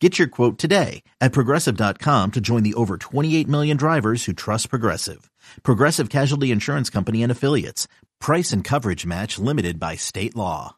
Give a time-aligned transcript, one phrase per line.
[0.00, 4.68] Get your quote today at progressive.com to join the over 28 million drivers who trust
[4.68, 5.30] Progressive.
[5.62, 7.88] Progressive Casualty Insurance Company and Affiliates.
[8.20, 10.76] Price and coverage match limited by state law.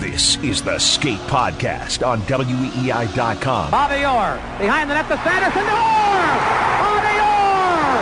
[0.00, 3.70] This is the Skate Podcast on WEEI.com.
[3.70, 5.62] Bobby Orr behind the net to Sanderson.
[5.62, 6.34] Orr!
[6.82, 7.94] Bobby Orr!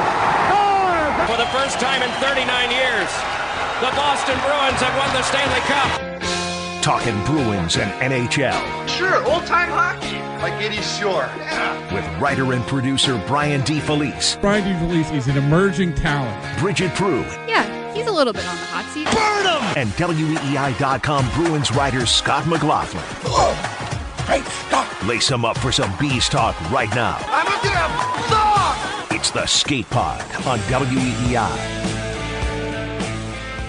[0.48, 1.28] Scores!
[1.28, 3.10] For the first time in 39 years,
[3.84, 6.05] the Boston Bruins have won the Stanley Cup.
[6.86, 8.88] Talking Bruins and NHL.
[8.88, 11.28] Sure, old time hockey, like Eddie Shore.
[11.36, 11.92] Yeah.
[11.92, 14.40] With writer and producer Brian DeFelice.
[14.40, 16.40] Brian DeFelice is an emerging talent.
[16.60, 17.26] Bridgette Proulx.
[17.48, 19.06] Yeah, he's a little bit on the hot seat.
[19.06, 19.76] Burn him!
[19.76, 23.02] And WEEI.com Bruins writer Scott McLaughlin.
[23.24, 23.52] Oh,
[24.28, 24.86] hey, Scott.
[25.08, 27.16] Lace him up for some bees talk right now.
[27.22, 31.85] I'm gonna get a It's the Skate Pod on WEEI.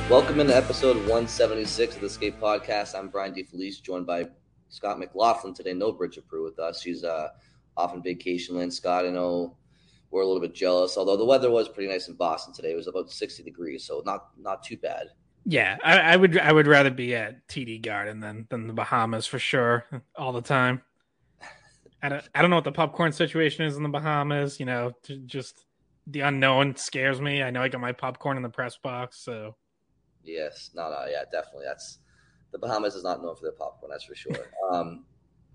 [0.10, 2.98] Welcome into episode 176 of the Skate Podcast.
[2.98, 4.30] I'm Brian DeFelice, joined by
[4.70, 5.74] Scott McLaughlin today.
[5.74, 6.82] No Bridgette Proulx with us.
[6.82, 7.28] She's uh,
[7.76, 8.74] off on vacation land.
[8.74, 9.58] Scott, I know
[10.10, 12.72] we're a little bit jealous, although the weather was pretty nice in Boston today.
[12.72, 15.08] It was about 60 degrees, so not not too bad.
[15.44, 19.28] Yeah, I, I would I would rather be at TD Garden than than the Bahamas
[19.28, 19.84] for sure
[20.16, 20.84] all the time.
[22.02, 24.58] I don't I don't know what the popcorn situation is in the Bahamas.
[24.58, 24.94] You know,
[25.26, 25.66] just
[26.08, 27.44] the unknown scares me.
[27.44, 29.58] I know I got my popcorn in the press box, so
[30.28, 31.66] Yes, no, no, yeah, definitely.
[31.66, 32.00] That's
[32.52, 34.36] the Bahamas is not known for their popcorn, that's for sure.
[34.72, 35.06] um,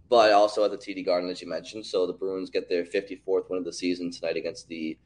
[0.09, 1.87] but also at the TD Garden, as you mentioned.
[1.87, 4.99] So the Bruins get their 54th win of the season tonight against the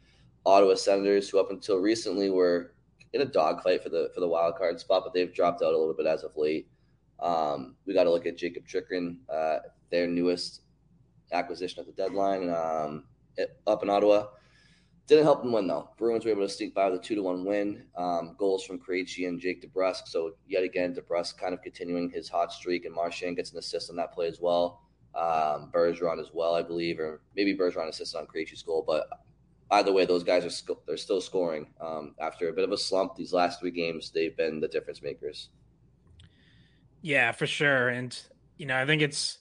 [0.44, 2.72] Ottawa Senators, who up until recently were
[3.12, 5.78] in a dogfight for the for the wild card spot, but they've dropped out a
[5.78, 6.69] little bit as of late.
[7.21, 9.59] Um, we got to look at Jakob Chychrun, uh,
[9.91, 10.62] their newest
[11.33, 13.04] acquisition at the deadline, um,
[13.66, 14.27] up in Ottawa.
[15.06, 15.90] Didn't help them win though.
[15.96, 17.84] Bruins were able to sneak by with a two to one win.
[17.96, 20.08] Um, goals from Krejci and Jake DeBrusk.
[20.08, 23.88] So yet again, DeBrusk kind of continuing his hot streak, and Marchand gets an assist
[23.88, 24.82] on that play as well.
[25.14, 28.84] Um, Bergeron as well, I believe, or maybe Bergeron assisted on Krejci's goal.
[28.84, 29.08] But
[29.70, 32.78] either way, those guys are sc- they're still scoring um, after a bit of a
[32.78, 33.14] slump.
[33.14, 35.50] These last three games, they've been the difference makers.
[37.02, 38.18] Yeah, for sure, and
[38.56, 39.38] you know, I think it's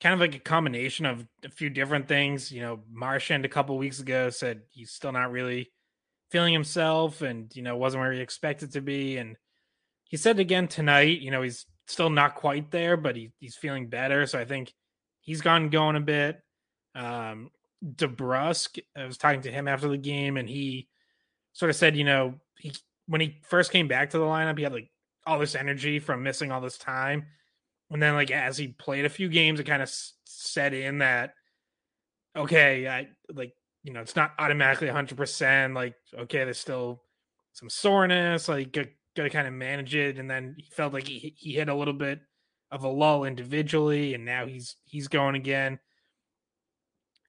[0.00, 2.52] kind of like a combination of a few different things.
[2.52, 5.70] You know, Marchand a couple weeks ago said he's still not really
[6.30, 9.16] feeling himself and, you know, wasn't where he expected to be.
[9.16, 9.36] And
[10.04, 13.88] he said again tonight, you know, he's still not quite there, but he, he's feeling
[13.88, 14.26] better.
[14.26, 14.72] So I think
[15.20, 16.40] he's gone going a bit.
[16.94, 17.50] Um,
[17.84, 20.88] DeBrusk, I was talking to him after the game and he
[21.52, 22.72] sort of said, you know, he,
[23.06, 24.90] when he first came back to the lineup, he had like
[25.26, 27.26] all this energy from missing all this time
[27.90, 29.90] and then like as he played a few games, it kind of
[30.24, 31.34] set in that
[32.36, 33.52] okay, I like
[33.84, 35.16] you know it's not automatically 100.
[35.16, 37.02] percent Like okay, there's still
[37.52, 38.48] some soreness.
[38.48, 40.18] Like got, got to kind of manage it.
[40.18, 42.20] And then he felt like he he hit a little bit
[42.70, 45.78] of a lull individually, and now he's he's going again.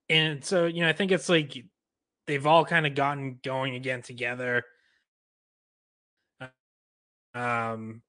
[0.10, 1.58] And so you know, I think it's like
[2.28, 4.64] they've all kind of gotten going again together.
[7.34, 8.02] Um,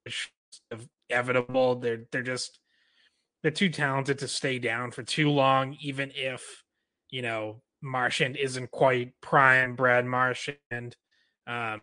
[1.11, 1.77] inevitable.
[1.77, 2.59] They're they're just
[3.43, 6.65] they're too talented to stay down for too long, even if
[7.11, 10.97] you know Marchand isn't quite prime Brad Marchand.
[11.47, 11.81] Um,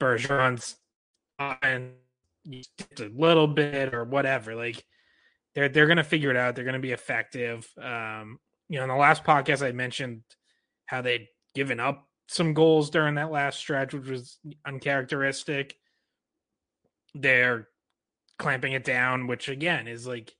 [0.00, 0.76] Bergeron's
[1.38, 1.92] on
[2.46, 4.54] a little bit or whatever.
[4.54, 4.84] Like
[5.54, 6.54] they're they're gonna figure it out.
[6.54, 7.66] They're gonna be effective.
[7.80, 8.38] Um,
[8.68, 10.22] you know, in the last podcast I mentioned
[10.86, 15.76] how they'd given up some goals during that last stretch, which was uncharacteristic.
[17.14, 17.68] They're
[18.38, 20.34] clamping it down, which again is like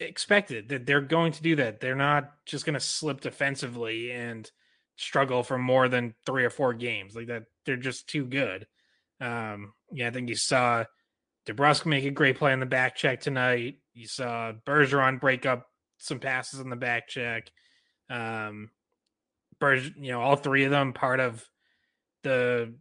[0.00, 1.80] expected that they're going to do that.
[1.80, 4.50] They're not just going to slip defensively and
[4.96, 7.44] struggle for more than three or four games like that.
[7.64, 8.66] They're just too good.
[9.20, 10.84] Um, yeah, I think you saw
[11.46, 13.78] DeBrusk make a great play in the back check tonight.
[13.94, 15.68] You saw Bergeron break up
[15.98, 17.50] some passes in the back check.
[18.10, 18.70] Um,
[19.60, 21.48] Berge, you know, all three of them part of
[22.22, 22.74] the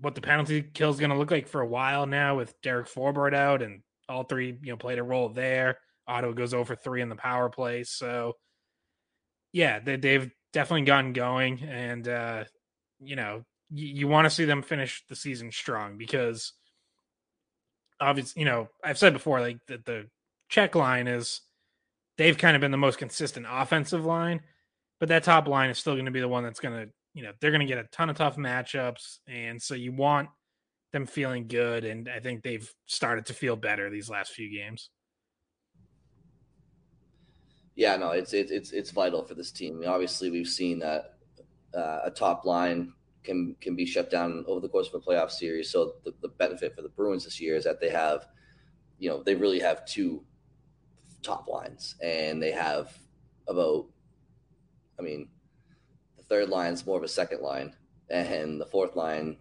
[0.00, 2.88] what the penalty kill is going to look like for a while now with Derek
[2.88, 5.78] Forbort out, and all three, you know, played a role there.
[6.06, 8.36] Ottawa goes over three in the power play, so
[9.52, 12.44] yeah, they, they've definitely gotten going, and uh,
[13.00, 16.52] you know, you, you want to see them finish the season strong because
[18.00, 20.06] obviously, you know, I've said before, like that the
[20.48, 21.40] check line is
[22.18, 24.40] they've kind of been the most consistent offensive line,
[25.00, 27.22] but that top line is still going to be the one that's going to, you
[27.22, 30.28] know, they're going to get a ton of tough matchups, and so you want
[30.92, 34.90] them feeling good, and I think they've started to feel better these last few games.
[37.74, 39.76] Yeah, no, it's it's it's it's vital for this team.
[39.76, 41.14] I mean, obviously, we've seen that
[41.74, 42.92] uh, a top line
[43.24, 45.70] can can be shut down over the course of a playoff series.
[45.70, 48.26] So the, the benefit for the Bruins this year is that they have,
[48.98, 50.22] you know, they really have two
[51.22, 52.92] top lines, and they have
[53.48, 53.86] about,
[54.98, 55.28] I mean,
[56.32, 57.74] third line is more of a second line,
[58.08, 59.36] and the fourth line,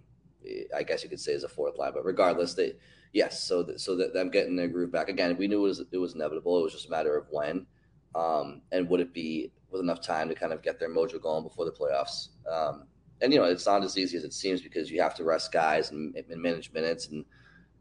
[0.75, 1.93] I guess you could say is a fourth line.
[1.93, 2.73] But regardless, they
[3.13, 5.83] yes, so that, so that them getting their groove back again, we knew it was
[5.91, 6.59] it was inevitable.
[6.59, 7.65] It was just a matter of when,
[8.13, 11.43] um, and would it be with enough time to kind of get their mojo going
[11.43, 12.27] before the playoffs.
[12.45, 12.87] Um,
[13.21, 15.51] and you know it's not as easy as it seems because you have to rest
[15.51, 17.23] guys and, and manage minutes and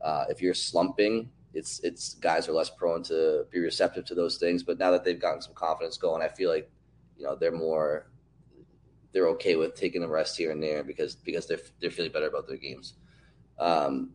[0.02, 4.36] uh, if you're slumping it's it's guys are less prone to be receptive to those
[4.36, 6.70] things but now that they've gotten some confidence going i feel like
[7.16, 8.06] you know they're more
[9.12, 12.28] they're okay with taking a rest here and there because because they're they're feeling better
[12.28, 12.94] about their games
[13.58, 14.10] um,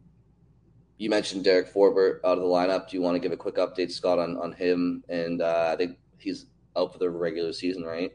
[0.97, 2.89] you mentioned Derek Forbort out of the lineup.
[2.89, 5.03] Do you want to give a quick update, Scott, on, on him?
[5.09, 6.45] And uh, I think he's
[6.75, 8.12] out for the regular season, right?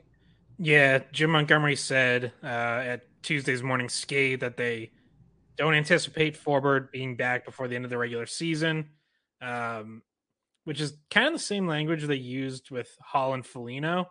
[0.58, 4.90] Yeah, Jim Montgomery said uh, at Tuesday's morning skate that they
[5.56, 8.90] don't anticipate Forbort being back before the end of the regular season,
[9.42, 10.02] um,
[10.64, 14.10] which is kind of the same language they used with Hall and Foligno.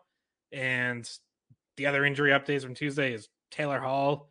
[0.52, 1.10] And
[1.80, 4.28] the other injury updates from Tuesday is Taylor Hall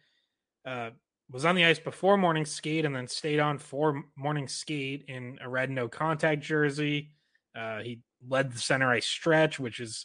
[0.67, 0.91] uh,
[1.31, 5.39] was on the ice before morning skate and then stayed on for morning skate in
[5.43, 7.11] a red no contact jersey.
[7.57, 10.05] Uh, he led the center ice stretch, which is,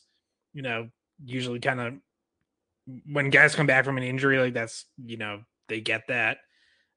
[0.53, 0.87] you know,
[1.23, 1.93] usually kind of
[3.11, 6.37] when guys come back from an injury like that's you know they get that.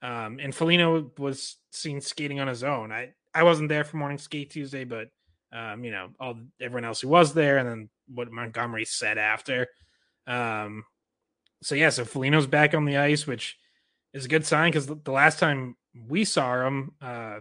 [0.01, 2.93] Um, and Foligno was seen skating on his own.
[2.93, 5.09] I I wasn't there for morning skate Tuesday, but
[5.53, 9.67] um, you know all everyone else who was there, and then what Montgomery said after.
[10.27, 10.85] Um,
[11.63, 13.59] so yeah, so Foligno's back on the ice, which
[14.13, 15.77] is a good sign because the, last time
[16.09, 17.41] we saw him, uh,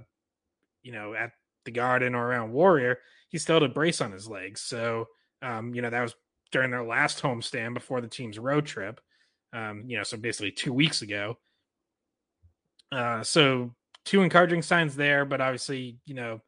[0.83, 1.31] you know, at
[1.65, 2.99] the Garden or around Warrior,
[3.29, 4.61] he still had a brace on his legs.
[4.61, 5.07] So
[5.41, 6.15] um, you know that was
[6.51, 9.01] during their last homestand before the team's road trip.
[9.53, 11.37] Um, you know, so basically two weeks ago.
[12.91, 13.73] Uh, so
[14.05, 16.41] two encouraging signs there, but obviously, you know,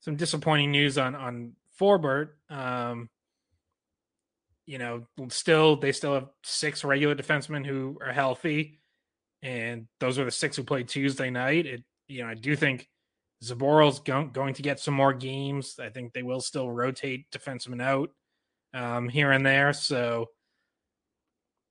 [0.00, 2.30] some disappointing news on on Forbort.
[2.48, 3.10] Um,
[4.66, 8.80] you know, still they still have six regular defensemen who are healthy,
[9.42, 11.66] and those are the six who played Tuesday night.
[11.66, 12.88] It, you know, I do think
[13.44, 15.76] Zboril's go- going to get some more games.
[15.80, 18.10] I think they will still rotate defensemen out
[18.74, 19.72] um, here and there.
[19.72, 20.30] So,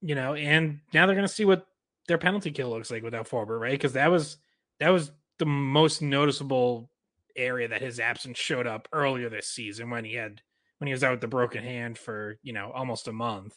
[0.02, 1.68] you know, and now they're going to see what
[2.08, 3.72] their penalty kill looks like without Forbort, right?
[3.72, 4.38] Because that was
[4.80, 6.90] that was the most noticeable
[7.36, 10.42] area that his absence showed up earlier this season when he had
[10.78, 13.56] when he was out with the broken hand for you know almost a month.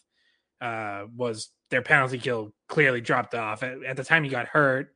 [0.61, 4.89] Uh, was their penalty kill clearly dropped off at, at the time he got hurt?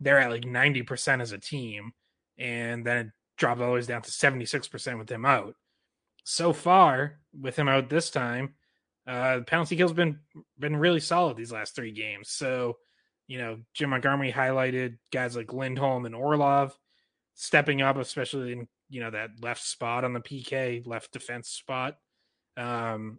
[0.00, 1.92] They're at like ninety percent as a team,
[2.38, 5.54] and then it dropped all the way down to seventy six percent with him out
[6.24, 8.54] so far with him out this time,
[9.06, 10.20] uh, the penalty kill's been
[10.58, 12.30] been really solid these last three games.
[12.30, 12.76] So,
[13.26, 16.76] you know, Jim Montgomery highlighted guys like Lindholm and Orlov
[17.34, 21.96] stepping up, especially in you know that left spot on the PK, left defense spot.
[22.56, 23.18] Um,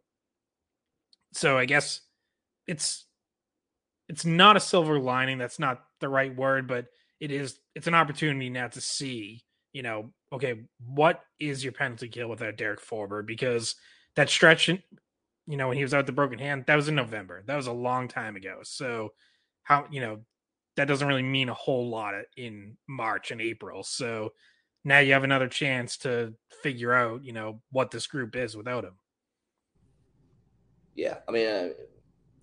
[1.33, 2.01] so I guess
[2.67, 3.05] it's
[4.07, 5.37] it's not a silver lining.
[5.37, 6.85] That's not the right word, but
[7.19, 7.59] it is.
[7.75, 12.57] It's an opportunity now to see you know, okay, what is your penalty kill without
[12.57, 13.25] Derek Forbort?
[13.25, 13.75] Because
[14.15, 14.81] that stretch, you
[15.47, 17.43] know, when he was out the broken hand, that was in November.
[17.47, 18.59] That was a long time ago.
[18.61, 19.13] So,
[19.63, 20.19] how, you know,
[20.77, 23.83] that doesn't really mean a whole lot in March and April.
[23.83, 24.33] So
[24.83, 28.83] now you have another chance to figure out, you know, what this group is without
[28.83, 28.95] him.
[30.95, 31.17] Yeah.
[31.27, 31.69] I mean, uh,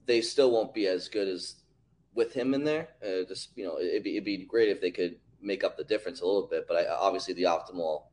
[0.06, 1.56] they still won't be as good as
[2.14, 2.88] with him in there.
[3.04, 5.85] Uh, just you know, it'd be it'd be great if they could make up the
[5.85, 6.66] difference a little bit.
[6.66, 8.04] But I, obviously, the optimal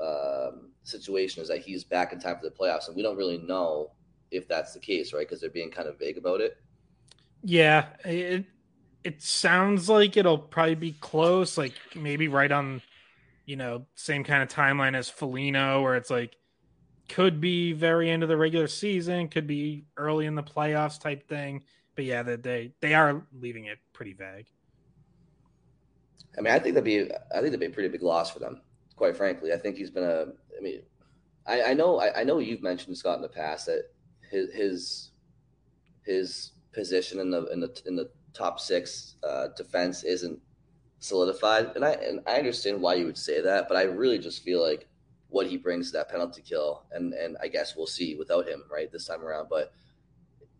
[0.00, 3.38] um, situation is that he's back in time for the playoffs, and we don't really
[3.38, 3.90] know
[4.30, 5.26] if that's the case, right?
[5.26, 6.56] Because they're being kind of vague about it.
[7.42, 8.44] Yeah, it
[9.04, 12.82] it sounds like it'll probably be close, like maybe right on,
[13.46, 16.36] you know, same kind of timeline as Foligno, where it's like
[17.08, 21.26] could be very end of the regular season, could be early in the playoffs type
[21.28, 21.62] thing.
[21.94, 24.46] But yeah, they they, they are leaving it pretty vague.
[26.36, 28.40] I mean, I think that'd be I think that'd be a pretty big loss for
[28.40, 28.60] them.
[28.96, 30.26] Quite frankly, I think he's been a.
[30.56, 30.82] I mean,
[31.46, 33.90] I, I know I, I know you've mentioned Scott in the past that
[34.28, 35.10] his his
[36.02, 40.38] his position in the in the in the top six uh, defense isn't
[41.06, 44.42] solidified, and I and I understand why you would say that, but I really just
[44.42, 44.88] feel like
[45.28, 48.64] what he brings to that penalty kill, and and I guess we'll see without him
[48.70, 49.72] right this time around, but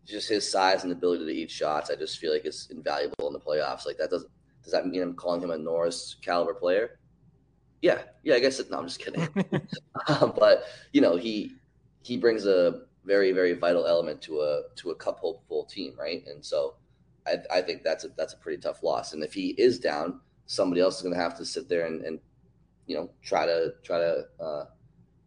[0.05, 3.33] just his size and ability to eat shots, I just feel like it's invaluable in
[3.33, 3.85] the playoffs.
[3.85, 4.31] Like that doesn't
[4.63, 6.99] does that mean I'm calling him a Norris caliber player?
[7.81, 8.59] Yeah, yeah, I guess.
[8.59, 9.27] It, no, I'm just kidding.
[10.09, 10.63] Um, but
[10.93, 11.55] you know, he
[12.03, 16.23] he brings a very very vital element to a to a cup hopeful team, right?
[16.27, 16.75] And so
[17.25, 19.13] I, I think that's a that's a pretty tough loss.
[19.13, 22.03] And if he is down, somebody else is going to have to sit there and,
[22.03, 22.19] and
[22.87, 24.65] you know try to try to uh,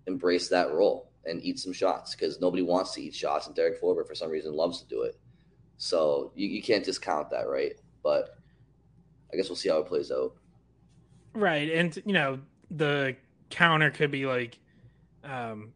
[0.07, 3.81] embrace that role and eat some shots because nobody wants to eat shots, and Derek
[3.81, 5.19] Forbort for some reason loves to do it.
[5.77, 7.73] So you, you can't discount that, right?
[8.03, 8.37] But
[9.33, 10.33] I guess we'll see how it plays out.
[11.35, 13.17] Right, and you know the
[13.51, 14.59] counter could be like,
[15.23, 15.73] um,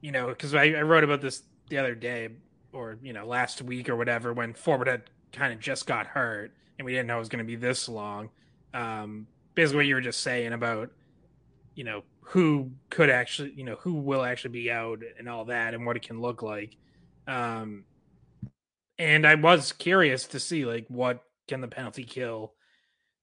[0.00, 2.30] you know, because I, I wrote about this the other day
[2.72, 6.52] or you know last week or whatever when Forbort had kind of just got hurt
[6.78, 8.30] and we didn't know it was going to be this long.
[8.76, 10.90] Um, basically, what you were just saying about
[11.74, 15.74] you know who could actually you know who will actually be out and all that
[15.74, 16.76] and what it can look like.
[17.26, 17.84] Um,
[18.98, 22.52] and I was curious to see like what can the penalty kill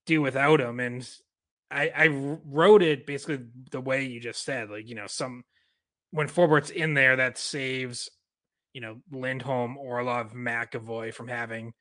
[0.06, 1.08] do without him and
[1.72, 3.40] I, I wrote it basically
[3.72, 5.44] the way you just said like you know some
[6.12, 8.10] when Forbort's in there that saves
[8.74, 11.74] you know Lindholm, Orlov, McAvoy from having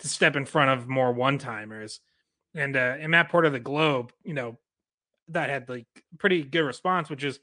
[0.00, 2.00] to step in front of more one timers.
[2.56, 4.58] And uh, and Matt Porter, the Globe, you know,
[5.28, 5.86] that had like
[6.18, 7.38] pretty good response, which is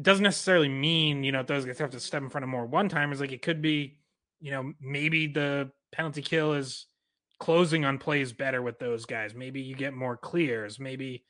[0.00, 2.88] doesn't necessarily mean you know those guys have to step in front of more one
[2.88, 3.20] timers.
[3.20, 3.98] Like it could be,
[4.40, 6.86] you know, maybe the penalty kill is
[7.40, 9.34] closing on plays better with those guys.
[9.34, 10.78] Maybe you get more clears.
[10.78, 11.24] Maybe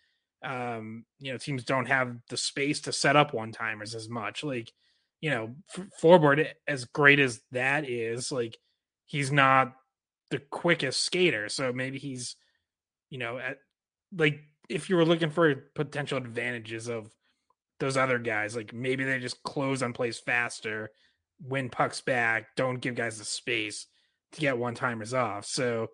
[0.45, 4.45] um, you know teams don't have the space to set up one timers as much.
[4.45, 4.73] Like
[5.23, 5.55] you know,
[6.03, 8.59] Forbort as great as that is, like
[9.07, 9.73] he's not
[10.31, 11.49] the quickest skater.
[11.49, 12.35] So maybe he's,
[13.13, 13.59] you know, at
[14.17, 14.41] like
[14.71, 17.11] if you were looking for potential advantages of
[17.79, 20.91] those other guys, like maybe they just close on plays faster,
[21.47, 23.87] win pucks back, don't give guys the space
[24.33, 25.45] to get one timers off.
[25.45, 25.89] So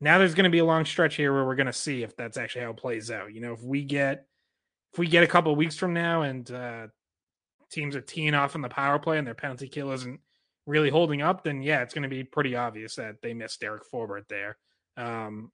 [0.00, 2.16] now there's going to be a long stretch here where we're going to see if
[2.16, 3.34] that's actually how it plays out.
[3.34, 4.24] You know, if we get
[4.92, 6.86] if we get a couple weeks from now and uh,
[7.72, 10.20] teams are teeing off on the power play and their penalty kill isn't
[10.66, 13.82] really holding up, then yeah, it's going to be pretty obvious that they missed Derek
[13.92, 14.58] Forbort there.
[14.96, 15.50] Um,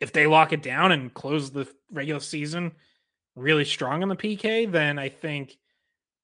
[0.00, 2.72] if they lock it down and close the regular season
[3.34, 5.56] really strong on the PK, then I think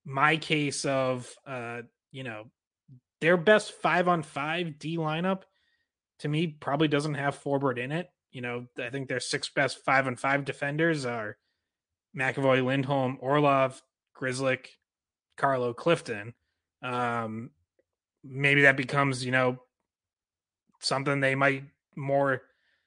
[0.04, 2.44] my case of uh, you know
[3.20, 5.42] their best five on five D lineup
[6.20, 8.08] to me probably doesn't have Forbort in it.
[8.30, 11.36] You know, I think their six best five on five defenders are
[12.16, 13.82] McAvoy, Lindholm, Orlov,
[14.16, 14.66] Grzelcyk,
[15.36, 16.34] Carlo Clifton.
[16.82, 17.50] Um,
[18.24, 19.58] maybe that becomes, you know,
[20.80, 21.64] something they might
[21.96, 22.42] more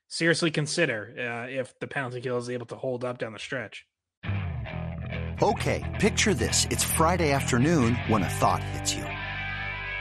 [0.07, 3.85] seriously consider uh, if the penalty kill is able to hold up down the stretch.
[5.41, 6.65] Okay, picture this.
[6.69, 9.03] It's Friday afternoon when a thought hits you.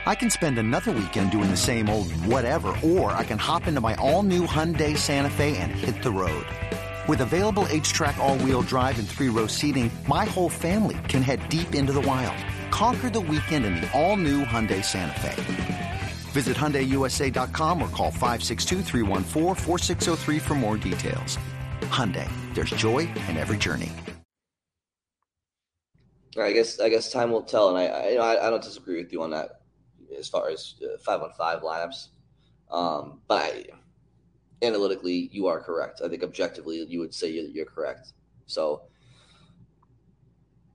[0.07, 3.81] I can spend another weekend doing the same old whatever, or I can hop into
[3.81, 6.47] my all new Hyundai Santa Fe and hit the road.
[7.09, 11.49] With available HTRAC, all wheel drive, and three row seating, my whole family can head
[11.49, 12.37] deep into the wild.
[12.71, 15.74] Conquer the weekend in the all new Hyundai Santa Fe.
[16.35, 18.83] Visit HyundaiUSA.com or call 562
[20.41, 21.39] for more details.
[21.83, 23.93] Hyundai, there's joy in every journey.
[26.37, 28.63] I guess I guess time will tell, and I I, you know, I, I don't
[28.63, 29.61] disagree with you on that
[30.19, 32.09] as far as uh, five on five lineups.
[32.73, 33.65] Um, but I,
[34.61, 36.01] analytically, you are correct.
[36.05, 38.15] I think objectively, you would say you're correct.
[38.47, 38.83] So,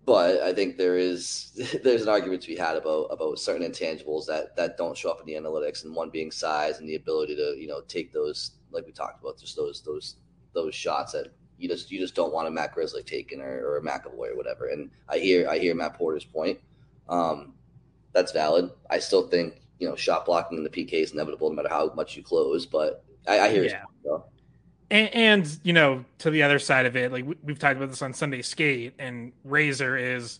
[0.09, 1.51] but I think there is
[1.83, 5.19] there's an argument to be had about about certain intangibles that that don't show up
[5.19, 8.53] in the analytics, and one being size and the ability to you know take those
[8.71, 10.15] like we talked about, just those those
[10.53, 11.27] those shots that
[11.59, 14.35] you just you just don't want a Matt Grzelcyk taken or, or a McAvoy or
[14.35, 14.69] whatever.
[14.69, 16.59] And I hear I hear Matt Porter's point.
[17.07, 17.53] Um,
[18.11, 18.71] that's valid.
[18.89, 21.93] I still think you know, shot blocking in the PK is inevitable no matter how
[21.93, 22.65] much you close.
[22.65, 23.83] But I, I hear yeah.
[24.03, 24.23] you.
[24.91, 27.89] And, and, you know, to the other side of it, like we, we've talked about
[27.89, 30.39] this on Sunday Skate, and Razor is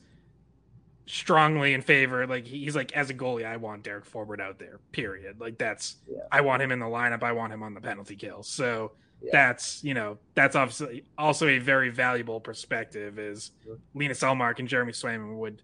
[1.10, 2.26] strongly in favor.
[2.28, 4.80] Like he's like, as a goalie, I want Derek Forbort out there.
[4.92, 5.40] Period.
[5.40, 6.20] Like that's yeah.
[6.32, 7.24] I want him in the lineup.
[7.24, 8.44] I want him on the penalty kill.
[8.44, 8.92] So
[9.22, 9.30] yeah.
[9.34, 13.18] that's you know that's obviously also a very valuable perspective.
[13.18, 13.52] Is
[13.96, 15.62] Linus Ullmark and Jeremy Swayman would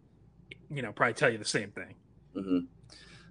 [0.70, 1.96] you know probably tell you the same thing.
[2.36, 2.60] Mm-hmm.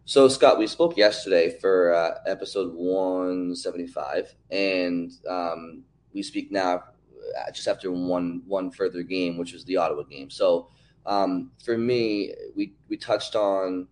[0.07, 7.51] So, Scott, we spoke yesterday for uh, episode 175, and um, we speak now uh,
[7.53, 10.29] just after one one further game, which is the Ottawa game.
[10.29, 10.69] So,
[11.07, 13.89] um, for me, we we touched on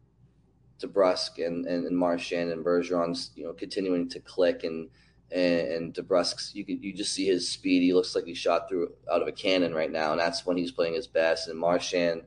[0.82, 4.90] DeBrusk and, and, and Marchand and Bergeron's, you know, continuing to click and
[5.30, 7.80] and, and DeBrusk's, you could you just see his speed.
[7.80, 10.58] He looks like he shot through out of a cannon right now, and that's when
[10.58, 11.48] he's playing his best.
[11.48, 12.24] And Marchand,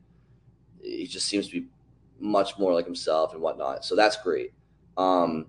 [0.81, 1.67] he just seems to be
[2.19, 3.85] much more like himself and whatnot.
[3.85, 4.53] So that's great.
[4.97, 5.47] Um,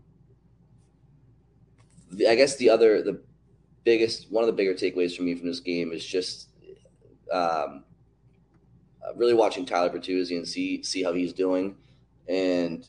[2.11, 3.20] the, I guess the other, the
[3.85, 6.50] biggest, one of the bigger takeaways for me from this game is just
[7.32, 7.85] um,
[9.06, 11.76] uh, really watching Tyler Bertuzzi and see see how he's doing.
[12.28, 12.88] And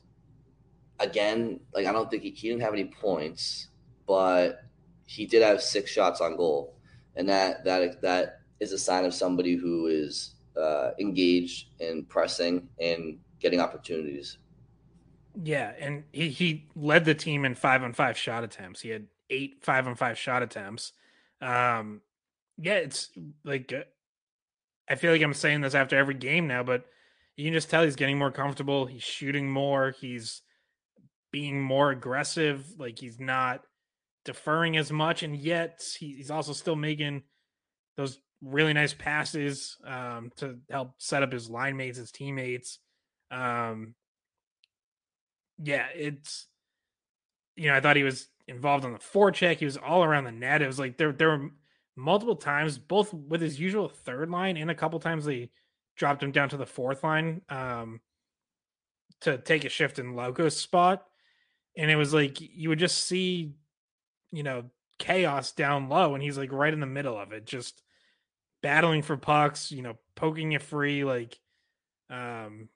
[1.00, 3.70] again, like I don't think he, he didn't have any points,
[4.08, 4.64] but
[5.06, 6.76] he did have six shots on goal,
[7.16, 12.68] and that that that is a sign of somebody who is uh, engaged and pressing
[12.80, 14.38] and getting opportunities.
[15.44, 18.82] Yeah, and he, he led the team in five on five shot attempts.
[18.82, 20.94] He had eight five on five shot attempts.
[21.42, 22.02] Um,
[22.58, 23.10] yeah, it's
[23.44, 23.84] like uh,
[24.90, 26.86] I feel like I'm saying this after every game now, but
[27.36, 28.86] you can just tell he's getting more comfortable.
[28.86, 29.92] He's shooting more.
[30.00, 30.42] He's
[31.32, 32.66] being more aggressive.
[32.80, 33.62] Like he's not
[34.26, 37.24] deferring as much, and yet he's also still making
[37.96, 42.80] those really nice passes um, to help set up his line mates, his teammates.
[43.32, 43.96] Um,
[45.62, 46.48] yeah, it's
[47.56, 49.58] you know I thought he was involved on the forecheck.
[49.58, 50.62] He was all around the net.
[50.62, 51.50] It was like there there were
[51.96, 55.50] multiple times, both with his usual third line and a couple times they
[55.96, 58.00] dropped him down to the fourth line um,
[59.22, 61.06] to take a shift in Lauko's spot,
[61.76, 63.54] and it was like you would just see,
[64.32, 64.66] you know,
[65.00, 67.82] chaos down low, and he's like right in the middle of it, just
[68.62, 71.40] battling for pucks, you know, poking it free, like
[72.10, 72.70] um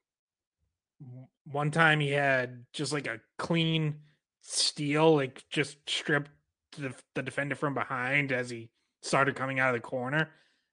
[1.45, 3.95] one time he had just like a clean
[4.41, 6.31] steal, like just stripped
[6.77, 8.69] the, the defender from behind as he
[9.01, 10.29] started coming out of the corner.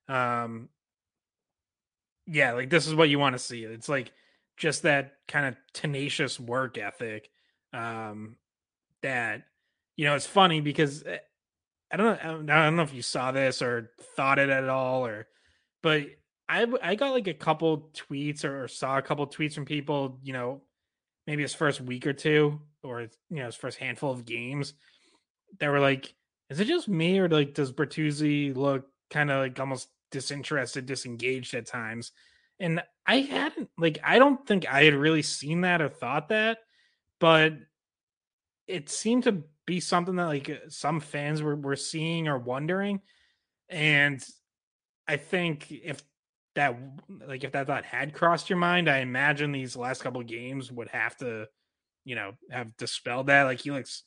[0.08, 0.68] Um,
[2.26, 3.64] yeah, like this is what you want to see.
[3.64, 4.12] It's like
[4.56, 7.30] just that kind of tenacious work ethic.
[7.72, 8.36] Um,
[9.02, 9.42] that
[9.96, 11.18] you know, it's funny because eh,
[11.90, 12.54] I don't know.
[12.54, 15.26] I don't know if you saw this or thought it at all, or
[15.82, 16.06] but
[16.48, 20.18] I I got like a couple tweets or, or saw a couple tweets from people,
[20.22, 20.62] you know,
[21.26, 24.74] maybe his first week or two, or you know, his first handful of games,
[25.60, 26.14] that were like,
[26.50, 31.54] "Is it just me, or like does Bertuzzi look kind of like almost disinterested, disengaged
[31.54, 32.12] at times?"
[32.60, 36.58] And I hadn't like I don't think I had really seen that or thought that,
[37.20, 37.54] but
[38.66, 43.00] it seemed to be something that like some fans were were seeing or wondering,
[43.68, 44.24] and
[45.06, 46.02] I think if
[46.58, 46.76] that
[47.28, 50.88] like if that thought had crossed your mind, I imagine these last couple games would
[50.88, 51.46] have to,
[52.04, 53.44] you know, have dispelled that.
[53.44, 54.02] Like he looks,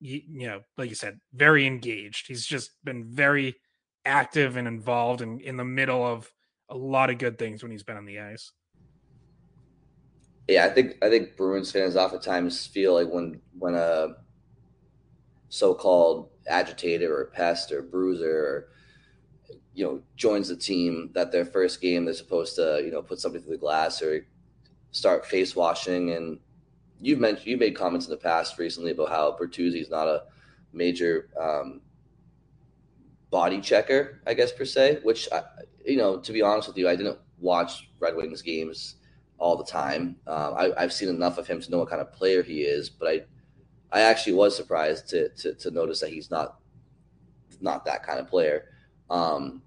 [0.00, 2.26] he, you know, like you said, very engaged.
[2.28, 3.54] He's just been very
[4.04, 6.30] active and involved and in, in the middle of
[6.68, 8.52] a lot of good things when he's been on the ice.
[10.46, 14.08] Yeah, I think I think Bruins fans oftentimes feel like when when a
[15.48, 18.68] so-called agitator or pest or bruiser or
[19.74, 23.20] you know joins the team that their first game they're supposed to you know put
[23.20, 24.24] something through the glass or
[24.92, 26.12] start face washing.
[26.12, 26.38] And
[27.00, 30.22] you've mentioned you made comments in the past recently about how Bertuzzi is not a
[30.72, 31.80] major um,
[33.30, 35.42] body checker I guess per se which I,
[35.84, 38.96] you know to be honest with you I didn't watch Red Wings games
[39.38, 40.16] all the time.
[40.26, 42.88] Uh, I, have seen enough of him to know what kind of player he is
[42.88, 43.22] but I
[43.92, 46.58] I actually was surprised to, to, to notice that he's not
[47.60, 48.73] not that kind of player
[49.10, 49.62] um,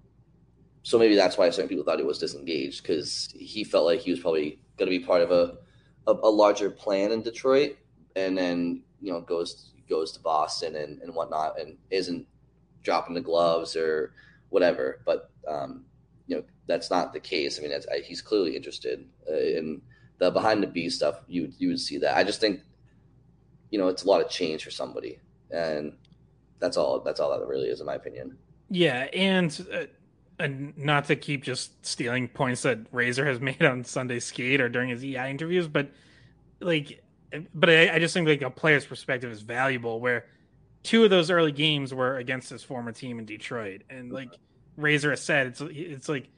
[0.82, 4.10] so maybe that's why certain people thought he was disengaged because he felt like he
[4.10, 5.58] was probably going to be part of a,
[6.06, 7.76] a, a larger plan in Detroit,
[8.16, 12.26] and then you know goes goes to Boston and, and whatnot, and isn't
[12.82, 14.14] dropping the gloves or
[14.48, 15.00] whatever.
[15.04, 15.84] But um,
[16.26, 17.58] you know that's not the case.
[17.58, 19.82] I mean, I, he's clearly interested uh, in
[20.18, 21.20] the behind the B stuff.
[21.28, 22.16] You you would see that.
[22.16, 22.60] I just think
[23.70, 25.18] you know it's a lot of change for somebody,
[25.50, 25.92] and
[26.60, 27.00] that's all.
[27.00, 28.38] That's all that really is, in my opinion.
[28.70, 29.84] Yeah, and uh,
[30.38, 34.68] and not to keep just stealing points that Razor has made on Sunday Skate or
[34.68, 35.90] during his EI interviews, but
[36.60, 37.02] like
[37.54, 40.00] but I, I just think like a player's perspective is valuable.
[40.00, 40.26] Where
[40.82, 44.30] two of those early games were against his former team in Detroit, and like
[44.76, 46.28] Razor has said, it's it's like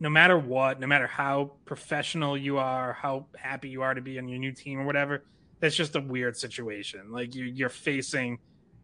[0.00, 4.18] no matter what, no matter how professional you are, how happy you are to be
[4.18, 5.24] on your new team or whatever,
[5.60, 7.10] that's just a weird situation.
[7.10, 8.38] Like you, you're facing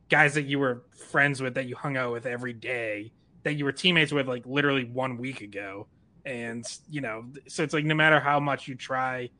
[0.08, 3.12] guys that you were friends with, that you hung out with every day,
[3.42, 5.86] that you were teammates with like literally one week ago,
[6.24, 9.30] and you know, so it's like no matter how much you try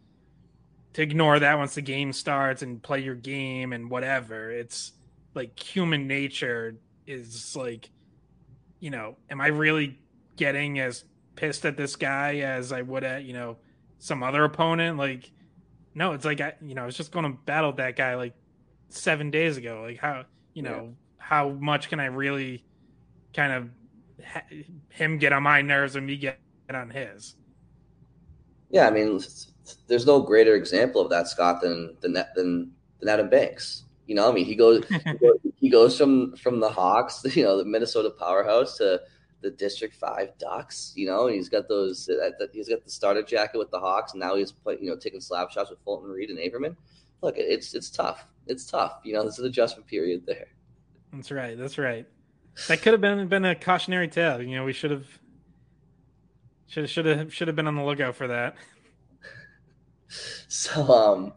[0.92, 4.92] to ignore that once the game starts and play your game and whatever, it's
[5.35, 7.90] like human nature is like,
[8.81, 9.98] you know, am I really
[10.37, 11.05] getting as
[11.37, 13.57] pissed at this guy as I would at you know
[13.98, 14.98] some other opponent.
[14.98, 15.31] Like,
[15.94, 18.35] no, it's like I you know I was just going to battle that guy like
[18.88, 19.83] seven days ago.
[19.87, 20.24] Like how
[20.55, 20.90] you know yeah.
[21.19, 22.64] how much can I really
[23.35, 23.71] kind of
[24.25, 24.47] ha-
[24.88, 26.38] him get on my nerves and me get
[26.73, 27.35] on his?
[28.71, 29.21] Yeah, I mean,
[29.87, 33.85] there's no greater example of that, Scott, than than than, than Adam Banks.
[34.07, 34.85] You know, I mean, he goes
[35.61, 39.01] he goes, from from the Hawks, you know, the Minnesota powerhouse, to
[39.43, 40.93] the District Five Ducks.
[40.97, 42.09] You know, and he's got those.
[42.53, 45.21] He's got the starter jacket with the Hawks, and now he's play, you know taking
[45.21, 46.77] slap shots with Fulton Reed and Averman.
[47.22, 48.27] Look, it's it's tough.
[48.46, 49.00] It's tough.
[49.05, 50.48] You know, there's an adjustment period there.
[51.12, 51.57] That's right.
[51.57, 52.07] That's right.
[52.68, 54.42] That could have been been a cautionary tale.
[54.42, 55.07] You know, we should have
[56.66, 58.57] should should have should have been on the lookout for that.
[60.48, 61.33] So, um,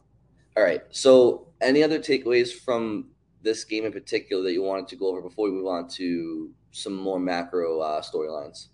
[0.55, 0.83] all right.
[0.89, 3.09] So, any other takeaways from
[3.41, 6.51] this game in particular that you wanted to go over before we move on to
[6.71, 8.67] some more macro uh, storylines?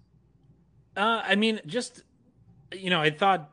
[0.98, 2.04] Uh, I mean, just
[2.74, 3.52] you know, I thought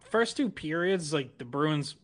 [0.00, 1.96] first two periods like the Bruins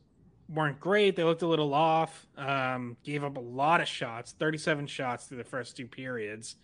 [0.48, 1.16] weren't great.
[1.16, 2.26] They looked a little off.
[2.36, 6.56] Um, gave up a lot of shots, thirty-seven shots through the first two periods,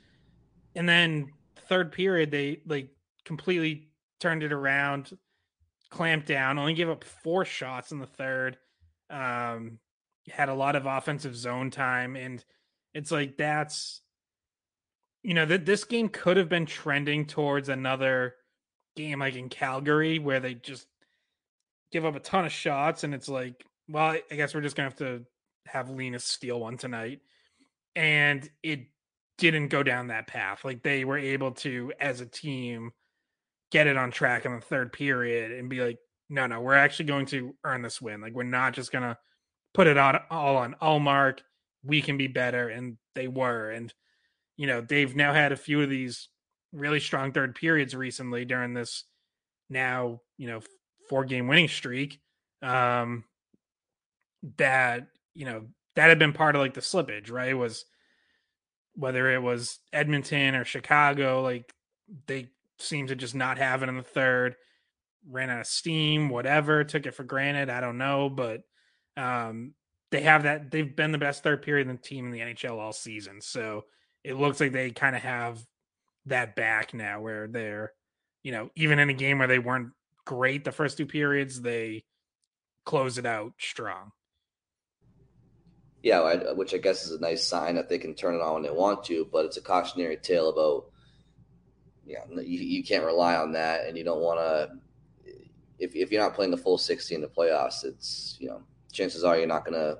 [0.74, 1.32] and then
[1.68, 2.90] third period they like
[3.24, 3.88] completely
[4.20, 5.16] turned it around,
[5.90, 6.58] clamped down.
[6.58, 8.58] Only gave up four shots in the third.
[9.10, 9.78] Um,
[10.30, 12.44] had a lot of offensive zone time, and
[12.94, 14.00] it's like that's
[15.22, 18.34] you know that this game could have been trending towards another
[18.96, 20.86] game like in Calgary where they just
[21.90, 24.88] give up a ton of shots and it's like well I guess we're just gonna
[24.88, 25.24] have to
[25.66, 27.20] have Lena steal one tonight
[27.94, 28.86] and it
[29.38, 32.92] didn't go down that path like they were able to as a team
[33.70, 37.06] get it on track in the third period and be like no no we're actually
[37.06, 39.16] going to earn this win like we're not just gonna
[39.74, 41.40] put it on all on Ullmark
[41.84, 43.92] we can be better and they were and
[44.56, 46.28] you know, they've now had a few of these
[46.72, 49.04] really strong third periods recently during this
[49.70, 50.60] now, you know,
[51.08, 52.20] four game winning streak.
[52.62, 53.24] Um,
[54.58, 57.56] that, you know, that had been part of like the slippage, right?
[57.56, 57.84] Was
[58.94, 61.72] whether it was Edmonton or Chicago, like
[62.26, 64.56] they seemed to just not have it in the third,
[65.28, 67.70] ran out of steam, whatever, took it for granted.
[67.70, 68.62] I don't know, but
[69.16, 69.74] um,
[70.10, 70.70] they have that.
[70.70, 73.40] They've been the best third period in the team in the NHL all season.
[73.40, 73.84] So
[74.24, 75.64] it looks like they kind of have
[76.26, 77.92] that back now where they're,
[78.42, 79.92] you know, even in a game where they weren't
[80.24, 82.04] great the first two periods, they
[82.84, 84.12] close it out strong.
[86.02, 88.62] Yeah, which I guess is a nice sign that they can turn it on when
[88.62, 90.86] they want to, but it's a cautionary tale about,
[92.04, 95.32] yeah, you, you can't rely on that, and you don't want to.
[95.78, 98.62] If, if you're not playing the full 60 in the playoffs, it's, you know,
[98.92, 99.98] chances are you're not going to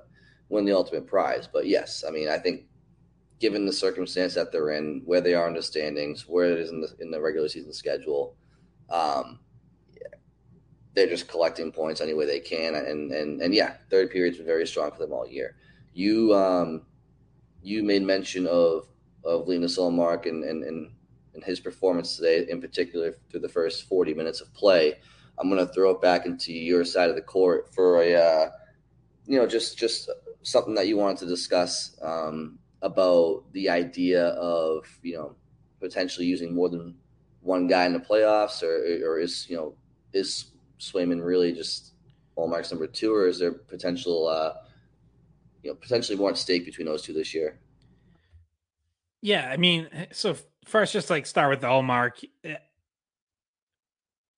[0.49, 1.47] win the ultimate prize.
[1.51, 2.65] But yes, I mean, I think
[3.39, 6.69] given the circumstance that they're in, where they are in the standings, where it is
[6.69, 8.35] in the in the regular season schedule,
[8.89, 9.39] um,
[10.93, 14.45] they're just collecting points any way they can, and and and yeah, third period's been
[14.45, 15.55] very strong for them all year.
[15.93, 16.83] You um,
[17.61, 18.87] you made mention of
[19.23, 20.91] of Linus Ullmark and and and
[21.33, 24.95] and his performance today, in particular through the first forty minutes of play.
[25.39, 28.49] I'm going to throw it back into your side of the court for a, uh,
[29.25, 30.09] you know, just just
[30.43, 35.35] something that you wanted to discuss um, about the idea of you know
[35.79, 36.95] potentially using more than
[37.41, 39.75] one guy in the playoffs, or or is you know
[40.13, 41.93] is Swayman really just
[42.37, 44.53] Ullmark's number two, or is there potential uh,
[45.63, 47.59] you know potentially more at stake between those two this year?
[49.21, 52.23] Yeah, I mean, so first, just like start with the Ullmark.
[52.43, 52.55] Eh,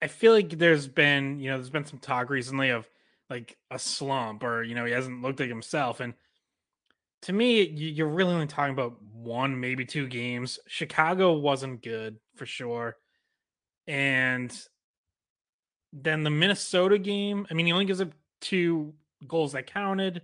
[0.01, 2.87] I feel like there's been you know there's been some talk recently of
[3.29, 6.13] like a slump, or you know he hasn't looked like himself, and
[7.23, 10.59] to me, you're really only talking about one, maybe two games.
[10.67, 12.97] Chicago wasn't good for sure.
[13.87, 14.55] And
[15.91, 18.11] then the Minnesota game, I mean, he only gives up
[18.41, 18.93] two
[19.27, 20.21] goals that counted.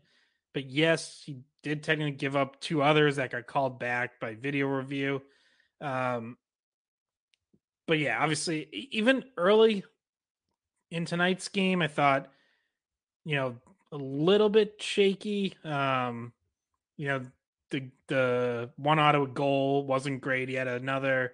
[0.53, 4.67] But yes, he did technically give up two others that got called back by video
[4.67, 5.21] review.
[5.79, 6.37] Um,
[7.87, 9.83] but yeah, obviously, even early
[10.91, 12.29] in tonight's game, I thought,
[13.25, 13.55] you know,
[13.91, 15.55] a little bit shaky.
[15.63, 16.33] Um,
[16.97, 17.21] you know,
[17.69, 20.49] the the one Ottawa goal wasn't great.
[20.49, 21.33] He had another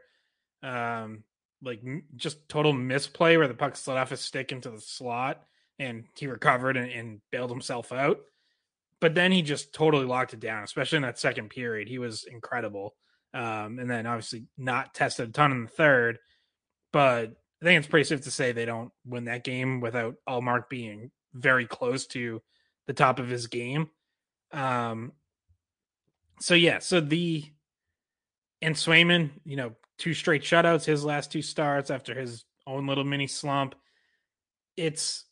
[0.63, 1.23] um
[1.61, 1.81] like
[2.15, 5.43] just total misplay where the puck slid off his stick into the slot
[5.79, 8.19] and he recovered and, and bailed himself out.
[8.99, 11.87] But then he just totally locked it down, especially in that second period.
[11.87, 12.95] He was incredible.
[13.33, 16.19] Um, and then obviously not tested a ton in the third.
[16.91, 20.69] But I think it's pretty safe to say they don't win that game without Ullmark
[20.69, 22.41] being very close to
[22.87, 23.89] the top of his game.
[24.51, 25.11] Um,
[26.39, 27.45] so yeah, so the
[28.61, 33.03] and Swayman, you know, two straight shutouts, his last two starts after his own little
[33.03, 33.75] mini slump.
[34.75, 35.25] It's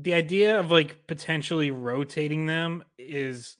[0.00, 3.56] the idea of like potentially rotating them is,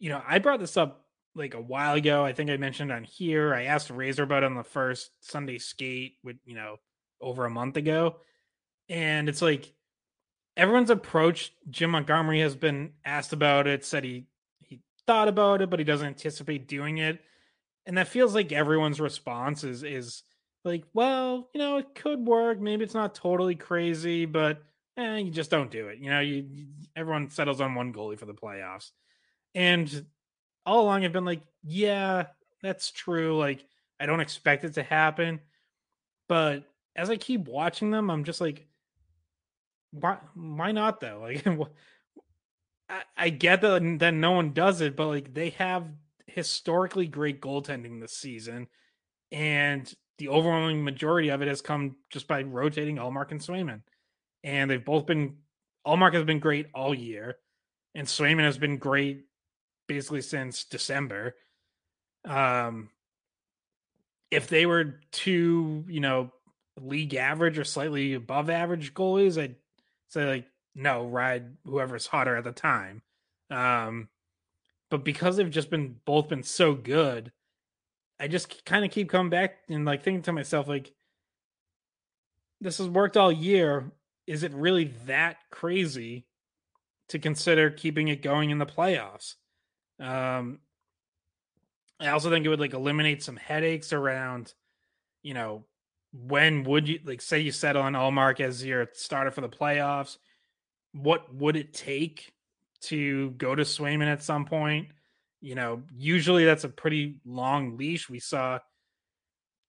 [0.00, 2.24] you know, I brought this up like a while ago.
[2.24, 3.54] I think I mentioned on here.
[3.54, 6.76] I asked Razor about on the first Sunday skate with, you know,
[7.20, 8.16] over a month ago.
[8.88, 9.72] And it's like
[10.56, 14.26] everyone's approach Jim Montgomery has been asked about it, said he
[14.64, 17.20] he thought about it, but he doesn't anticipate doing it.
[17.84, 20.24] And that feels like everyone's response is is
[20.64, 22.60] like, well, you know, it could work.
[22.60, 24.62] Maybe it's not totally crazy, but
[24.96, 25.98] eh, you just don't do it.
[25.98, 28.90] You know, you, you everyone settles on one goalie for the playoffs.
[29.54, 30.06] And
[30.64, 32.26] all along I've been like, yeah,
[32.62, 33.36] that's true.
[33.38, 33.64] Like
[34.00, 35.40] I don't expect it to happen.
[36.28, 38.66] But as I keep watching them, I'm just like,
[39.92, 41.28] why why not though?
[42.88, 45.88] Like I, get that that no one does it, but like they have
[46.26, 48.68] historically great goaltending this season,
[49.32, 53.82] and the overwhelming majority of it has come just by rotating Ullmark and Swayman.
[54.46, 55.36] And they've both been
[55.86, 57.36] Ullmark has been great all year,
[57.94, 59.26] and Swayman has been great
[59.86, 61.34] basically since December.
[62.24, 62.88] Um
[64.30, 66.32] if they were two, you know,
[66.80, 69.56] league average or slightly above average goalies, I'd
[70.08, 73.02] say like no, ride whoever's hotter at the time.
[73.50, 74.08] Um,
[74.90, 77.32] but because they've just been both been so good,
[78.20, 80.92] I just kind of keep coming back and like thinking to myself like,
[82.60, 83.90] this has worked all year.
[84.26, 86.26] Is it really that crazy
[87.08, 89.34] to consider keeping it going in the playoffs?
[90.00, 90.58] Um,
[92.00, 94.52] I also think it would like eliminate some headaches around,
[95.22, 95.64] you know,
[96.12, 100.18] when would you like say you settle on Ullmark as your starter for the playoffs?
[100.92, 102.32] What would it take
[102.82, 104.88] to go to Swayman at some point?
[105.40, 108.08] You know, usually that's a pretty long leash.
[108.08, 108.58] We saw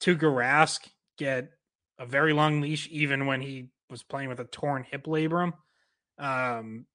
[0.02, 1.52] Tuukka Rask get
[2.00, 5.54] a very long leash even when he was playing with a torn hip labrum.
[6.18, 6.86] Um,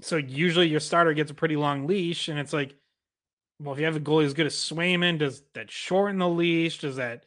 [0.00, 2.74] so usually your starter gets a pretty long leash, and it's like,
[3.58, 6.78] well, if you have a goalie as good as Swayman, does that shorten the leash?
[6.78, 7.24] Does that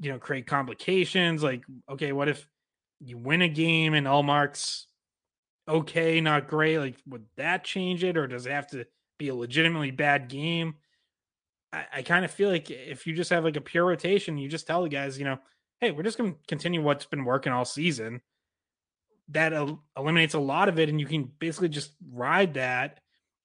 [0.00, 2.48] you know create complications like okay what if
[3.00, 4.86] you win a game and Ullmark's
[5.68, 8.86] okay not great like would that change it or does it have to
[9.18, 10.74] be a legitimately bad game
[11.72, 14.48] i, I kind of feel like if you just have like a pure rotation you
[14.48, 15.38] just tell the guys you know
[15.80, 18.20] hey we're just going to continue what's been working all season
[19.28, 23.00] that el- eliminates a lot of it and you can basically just ride that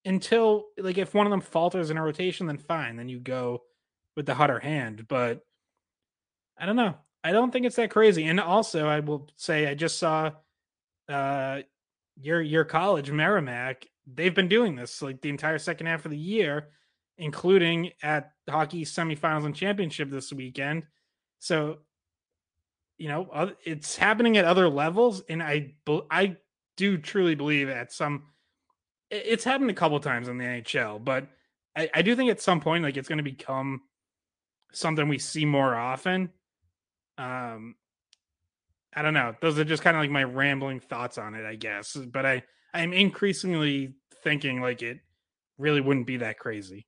[0.05, 3.61] until like if one of them falters in a rotation then fine then you go
[4.15, 5.41] with the hotter hand but
[6.57, 6.95] I don't know.
[7.23, 8.25] I don't think it's that crazy.
[8.25, 10.31] And also, I will say I just saw
[11.09, 11.61] uh
[12.21, 13.87] your your college Merrimack.
[14.07, 16.69] They've been doing this like the entire second half of the year,
[17.17, 20.83] including at hockey semifinals and championship this weekend.
[21.39, 21.79] So,
[22.97, 25.73] you know, it's happening at other levels, and I
[26.09, 26.37] I
[26.77, 28.23] do truly believe at some
[29.11, 31.27] it's happened a couple times in the NHL, but
[31.75, 33.81] I, I do think at some point like it's going to become
[34.73, 36.31] something we see more often.
[37.17, 37.75] Um
[38.95, 41.55] i don't know those are just kind of like my rambling thoughts on it i
[41.55, 42.41] guess but i
[42.73, 44.99] i'm increasingly thinking like it
[45.57, 46.87] really wouldn't be that crazy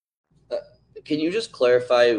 [1.05, 2.15] Can you just clarify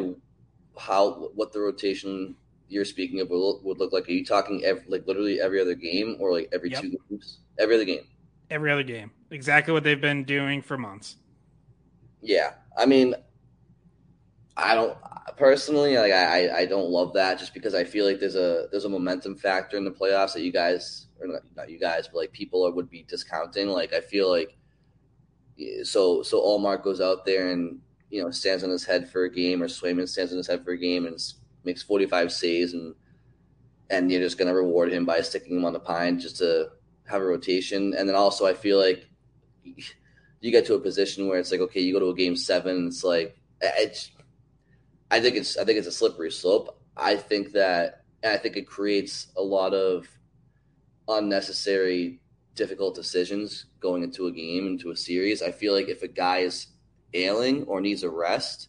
[0.78, 2.34] how what the rotation
[2.68, 4.08] you're speaking of would, would look like?
[4.08, 6.82] Are you talking every, like literally every other game or like every yep.
[6.82, 7.40] two games?
[7.58, 8.06] Every other game.
[8.50, 9.10] Every other game.
[9.30, 11.16] Exactly what they've been doing for months.
[12.20, 13.14] Yeah, I mean,
[14.56, 14.96] I don't
[15.36, 18.84] personally like I I don't love that just because I feel like there's a there's
[18.84, 22.18] a momentum factor in the playoffs that you guys or not, not you guys, but
[22.18, 23.68] like people would be discounting.
[23.68, 24.56] Like I feel like
[25.84, 27.80] so so Ullmark goes out there and
[28.12, 30.62] you know stands on his head for a game, or Swayman stands on his head
[30.64, 31.18] for a game and
[31.64, 32.94] makes 45 saves, and
[33.88, 36.68] and you're just gonna reward him by sticking him on the pine just to
[37.08, 37.94] have a rotation.
[37.94, 39.08] And then also I feel like
[39.64, 42.86] you get to a position where it's like okay, you go to a game seven,
[42.86, 44.10] it's like it's.
[45.10, 46.78] I think it's I think it's a slippery slope.
[46.96, 50.06] I think that I think it creates a lot of
[51.08, 52.20] unnecessary
[52.54, 55.42] difficult decisions going into a game, into a series.
[55.42, 56.71] I feel like if a guy is
[57.14, 58.68] ailing or needs a rest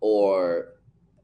[0.00, 0.74] or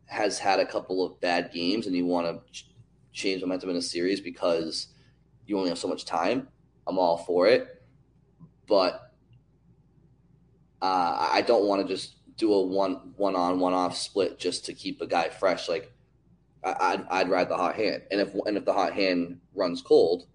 [0.06, 2.70] has had a couple of bad games and you want to ch-
[3.12, 4.88] change momentum in a series because
[5.46, 6.48] you only have so much time,
[6.86, 7.82] I'm all for it.
[8.66, 9.12] But
[10.80, 14.64] uh, I don't want to just do a one one on one off split just
[14.66, 15.68] to keep a guy fresh.
[15.68, 15.92] Like
[16.62, 20.26] I'd I'd ride the hot hand, and if and if the hot hand runs cold,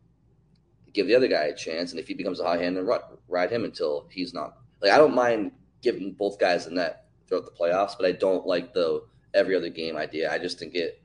[0.94, 2.88] give the other guy a chance, and if he becomes a hot hand, then
[3.28, 4.58] ride him until he's not.
[4.82, 5.52] Like I don't mind
[5.84, 9.69] giving both guys the net throughout the playoffs, but I don't like the every other
[9.69, 10.32] game idea.
[10.32, 11.02] I just think it.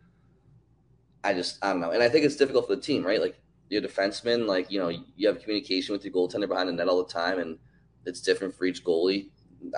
[1.22, 3.20] I just I don't know, and I think it's difficult for the team, right?
[3.20, 3.38] Like
[3.68, 7.04] your defenseman, like you know, you have communication with your goaltender behind the net all
[7.04, 7.58] the time, and
[8.06, 9.28] it's different for each goalie.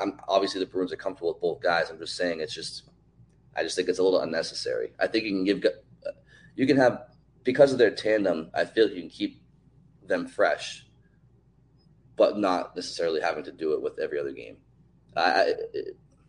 [0.00, 1.90] I'm obviously the Bruins are comfortable with both guys.
[1.90, 2.82] I'm just saying it's just,
[3.56, 4.92] I just think it's a little unnecessary.
[5.00, 5.64] I think you can give,
[6.54, 7.06] you can have
[7.44, 8.50] because of their tandem.
[8.54, 9.42] I feel you can keep
[10.06, 10.86] them fresh,
[12.16, 14.58] but not necessarily having to do it with every other game.
[15.16, 15.54] I,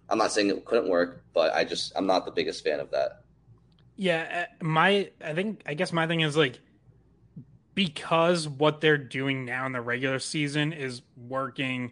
[0.09, 2.91] I'm not saying it couldn't work, but I just I'm not the biggest fan of
[2.91, 3.23] that.
[3.95, 6.59] Yeah, uh, my I think I guess my thing is like
[7.75, 11.91] because what they're doing now in the regular season is working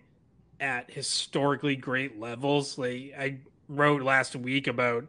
[0.59, 2.77] at historically great levels.
[2.77, 5.05] Like I wrote last week about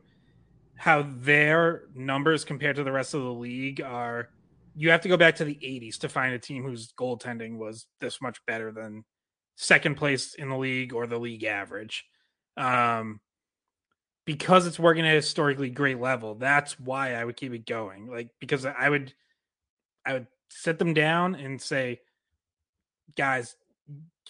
[0.76, 4.30] how their numbers compared to the rest of the league are
[4.76, 7.86] you have to go back to the 80s to find a team whose goaltending was
[7.98, 9.04] this much better than
[9.60, 12.06] second place in the league or the league average.
[12.56, 13.20] Um,
[14.24, 18.06] because it's working at a historically great level, that's why I would keep it going.
[18.06, 19.12] Like because I would
[20.06, 22.00] I would sit them down and say,
[23.16, 23.54] guys,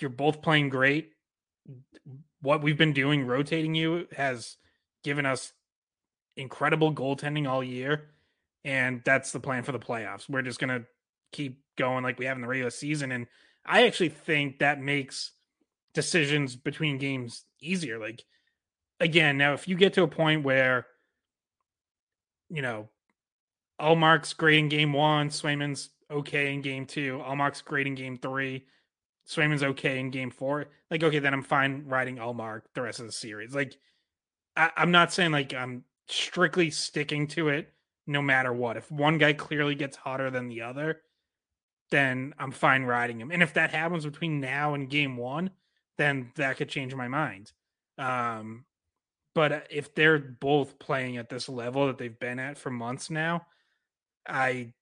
[0.01, 1.13] you're both playing great.
[2.43, 4.57] What we've been doing, rotating you, has
[5.05, 5.53] given us
[6.37, 8.11] incredible goaltending all year.
[8.65, 10.29] And that's the plan for the playoffs.
[10.29, 10.87] We're just to
[11.33, 13.13] keep going like we have in the regular season.
[13.13, 13.27] And
[13.71, 15.31] I actually think that makes
[15.95, 18.01] decisions between games easier.
[18.01, 18.25] Like,
[18.99, 20.89] again, now if you get to a point where,
[22.49, 22.89] you know,
[23.81, 28.67] Ullmark's great in game one, Swayman's okay in game two, Ullmark's great in game three,
[29.29, 30.67] Swayman's okay in game four.
[30.91, 33.55] Like, okay, then I'm fine riding Ullmark the rest of the series.
[33.55, 33.77] Like,
[34.57, 37.73] I, I'm not saying like I'm strictly sticking to it
[38.09, 38.77] no matter what.
[38.77, 41.03] If one guy clearly gets hotter than the other,
[41.91, 43.31] then I'm fine riding him.
[43.31, 45.51] And if that happens between now and game one,
[45.99, 47.53] then that could change my mind.
[47.99, 48.65] Um,
[49.35, 53.11] but uh, if they're both playing at this level that they've been at for months
[53.11, 53.47] now,
[54.29, 54.73] I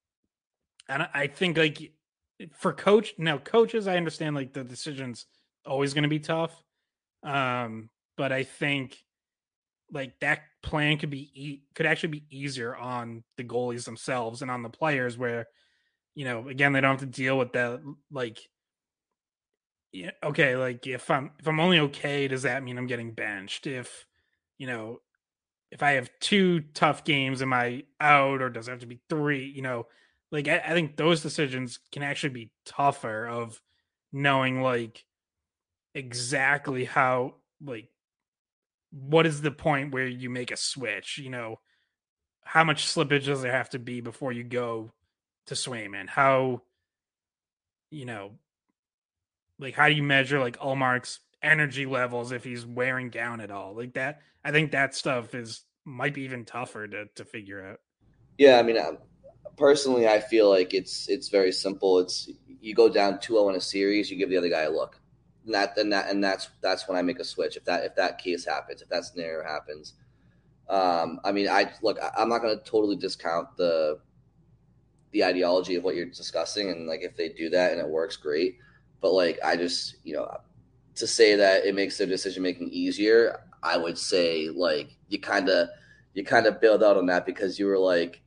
[0.89, 1.93] and I think like
[2.53, 5.27] for coach now coaches, I understand like the decision's
[5.67, 6.63] always going to be tough.
[7.23, 8.97] Um, but I think
[9.93, 14.51] like that plan could be e- could actually be easier on the goalies themselves and
[14.51, 15.47] on the players where
[16.19, 18.41] you know again they don't have to deal with that like
[19.93, 23.69] yeah, okay like if i'm if i'm only okay does that mean i'm getting benched
[23.69, 24.05] if
[24.59, 24.99] you know
[25.71, 29.01] if i have two tough games am i out or does it have to be
[29.09, 29.87] three you know
[30.33, 33.63] like I, I think those decisions can actually be tougher of
[34.13, 35.05] knowing like
[35.95, 37.89] exactly how like
[38.91, 41.19] what is the point where you make a switch?
[41.19, 41.61] You know,
[42.43, 44.93] how much slippage does there have to be before you go
[45.49, 46.09] to Swayman?
[46.09, 46.63] How,
[47.91, 48.33] you know,
[49.59, 53.75] like how do you measure like Ullmark's energy levels if he's wearing down at all?
[53.75, 57.81] Like that, I think that stuff is might be even tougher to to figure out.
[58.39, 58.99] Yeah, I mean, um,
[59.57, 61.99] personally, I feel like it's it's very simple.
[61.99, 62.31] It's
[62.61, 65.01] you go down 2-0 in a series, you give the other guy a look
[65.49, 67.57] and that and that and that's that's when I make a switch.
[67.57, 69.95] If that if that case happens, if that scenario happens,
[70.69, 71.99] um, I mean, I look.
[72.01, 73.99] I, I'm not going to totally discount the
[75.13, 78.17] the ideology of what you're discussing, and like if they do that and it works,
[78.17, 78.59] great.
[79.01, 80.29] But like, I just you know,
[80.97, 85.49] to say that it makes their decision making easier, I would say like you kind
[85.49, 85.69] of
[86.15, 88.23] you kind of bailed out on that because you were like.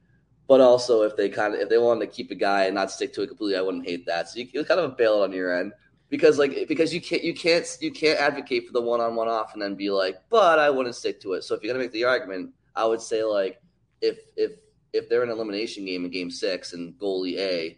[0.48, 2.92] But also, if they kind of if they wanted to keep a guy and not
[2.92, 4.28] stick to it completely, I wouldn't hate that.
[4.28, 5.72] So you, you kind of bail on your end
[6.12, 9.30] because like because you can't you can't you can't advocate for the one on one
[9.30, 11.44] off and then be like, but I wouldn't stick to it.
[11.44, 13.62] So if you're gonna make the argument, I would say like
[14.02, 14.52] if if
[14.94, 17.78] if they're in an elimination game in game six and goalie A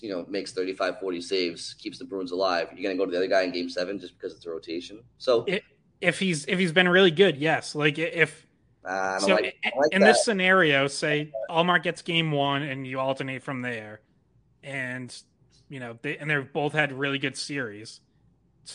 [0.00, 3.10] you know, makes 35, 40 saves, keeps the Bruins alive, you're going to go to
[3.10, 5.02] the other guy in game seven just because it's a rotation.
[5.18, 5.44] So
[6.00, 7.74] if he's if he's been really good, yes.
[7.74, 8.46] Like if
[8.84, 10.08] uh, so like, like in that.
[10.08, 14.00] this scenario, say Ullmark gets game one and you alternate from there,
[14.62, 15.14] and
[15.68, 18.00] you know they and they've both had really good series,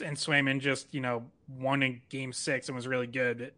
[0.03, 3.53] and Swayman just you know won in game six and was really good.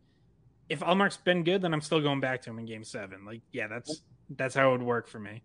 [0.69, 3.25] If Ullmark's been good, then I'm still going back to him in game seven.
[3.25, 4.01] Like yeah, that's
[4.37, 5.41] that's how it would work for me.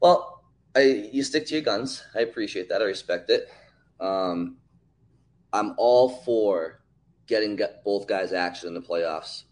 [0.00, 0.42] Well,
[0.74, 2.02] I you stick to your guns.
[2.14, 2.82] I appreciate that.
[2.82, 3.48] I respect it.
[4.00, 4.56] Um,
[5.52, 6.82] I'm all for
[7.26, 9.44] getting both guys action in the playoffs,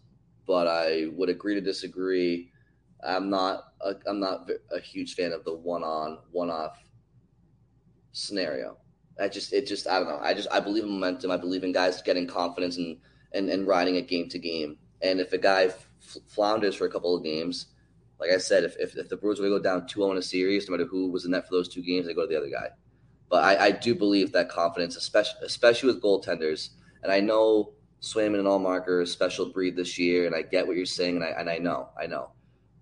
[0.47, 2.51] but I would agree to disagree.
[3.03, 6.77] I'm not a, I'm not a huge fan of the one on one off
[8.11, 8.77] scenario.
[9.19, 10.19] I just it just I don't know.
[10.21, 11.31] I just I believe in momentum.
[11.31, 12.97] I believe in guys getting confidence and
[13.33, 14.77] and, and riding it game to game.
[15.05, 15.69] And if a guy
[16.27, 17.67] flounders for a couple of games,
[18.19, 20.17] like I said, if, if, if the Bruins were to go down 2 0 in
[20.17, 22.27] a series, no matter who was in net for those two games, they go to
[22.27, 22.69] the other guy.
[23.29, 26.69] But I, I do believe that confidence, especially especially with goaltenders,
[27.03, 30.65] and I know Swayman and Ullmark are a special breed this year, and I get
[30.65, 32.31] what you're saying, and I and I know, I know.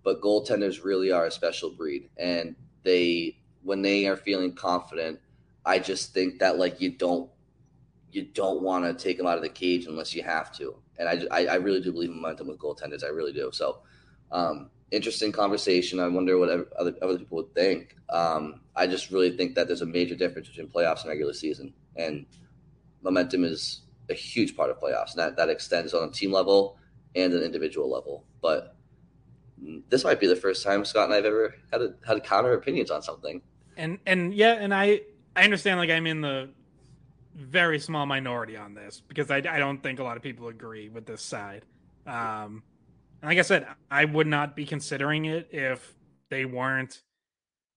[0.03, 5.19] But goaltenders really are a special breed, and they when they are feeling confident,
[5.65, 7.29] I just think that like you don't
[8.15, 11.07] you don't want to take them out of the cage unless you have to, and
[11.09, 13.49] I, I, I really do believe in momentum with goaltenders, I really do.
[13.53, 13.79] So.
[14.31, 15.99] Um, interesting conversation.
[15.99, 17.95] I wonder what other, other people would think.
[18.09, 21.73] Um, I just really think that there's a major difference between playoffs and regular season,
[21.95, 22.25] and
[23.01, 26.77] momentum is a huge part of playoffs, and that, that extends on a team level
[27.15, 28.25] and an individual level.
[28.41, 28.75] But
[29.89, 32.91] this might be the first time Scott and I've ever had a, had counter opinions
[32.91, 33.41] on something.
[33.77, 35.01] and and yeah, and I
[35.35, 36.49] I understand like I'm in the
[37.35, 40.89] very small minority on this because I I don't think a lot of people agree
[40.89, 41.65] with this side.
[42.05, 42.63] Um,
[43.21, 45.93] and like I said, I would not be considering it if
[46.29, 47.01] they weren't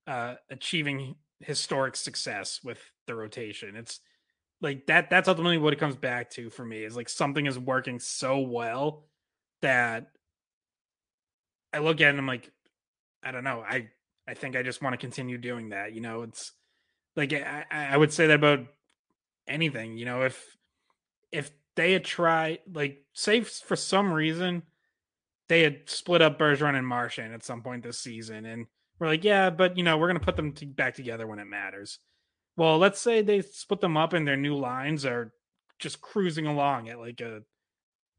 [0.05, 3.75] uh, achieving historic success with the rotation.
[3.75, 3.99] It's
[4.61, 5.09] like that.
[5.09, 6.83] That's ultimately what it comes back to for me.
[6.83, 9.05] Is like something is working so well
[9.61, 10.07] that
[11.73, 12.51] I look at it and I'm like,
[13.23, 13.63] I don't know.
[13.67, 13.89] I
[14.27, 15.93] I think I just want to continue doing that.
[15.93, 16.51] You know, it's
[17.15, 18.67] like I, I I would say that about
[19.47, 19.97] anything.
[19.97, 20.57] You know, if
[21.31, 24.63] if they had tried, like, say for some reason
[25.49, 28.65] they had split up Bergeron and Marchand at some point this season, and
[28.99, 31.45] we're like, yeah, but you know, we're gonna put them to, back together when it
[31.45, 31.99] matters.
[32.55, 35.31] Well, let's say they split them up and their new lines are
[35.79, 37.43] just cruising along at like a,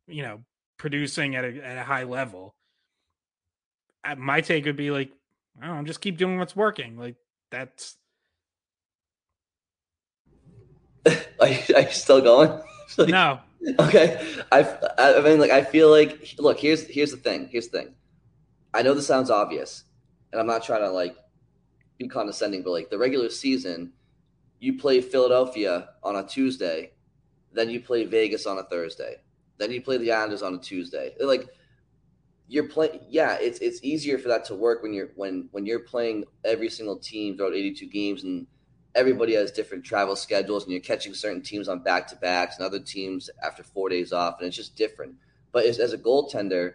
[0.07, 0.45] you know,
[0.79, 2.55] producing at a, at a high level.
[4.05, 5.11] Uh, My take would be like,
[5.61, 6.97] I don't know, just keep doing what's working.
[6.97, 7.17] Like
[7.51, 7.97] that's
[11.41, 12.61] Are you, are you still going?
[12.97, 13.39] Like, no,
[13.79, 14.63] Okay, I,
[14.99, 17.49] I mean, like, I feel like, look, here's here's the thing.
[17.51, 17.95] Here's the thing.
[18.73, 19.85] I know this sounds obvious,
[20.33, 21.17] and I'm not trying to like
[21.99, 23.93] be condescending, but like the regular season,
[24.61, 26.93] you play Philadelphia on a Tuesday,
[27.53, 29.17] then you play Vegas on a Thursday,
[29.59, 31.15] then you play the Islanders on a Tuesday.
[31.21, 31.49] Like
[32.47, 35.81] you're playing, yeah, it's it's easier for that to work when you're when when you're
[35.81, 38.47] playing every single team throughout 82 games and
[38.95, 42.67] everybody has different travel schedules and you're catching certain teams on back to backs and
[42.67, 45.15] other teams after four days off and it's just different.
[45.53, 46.75] But as, as a goaltender,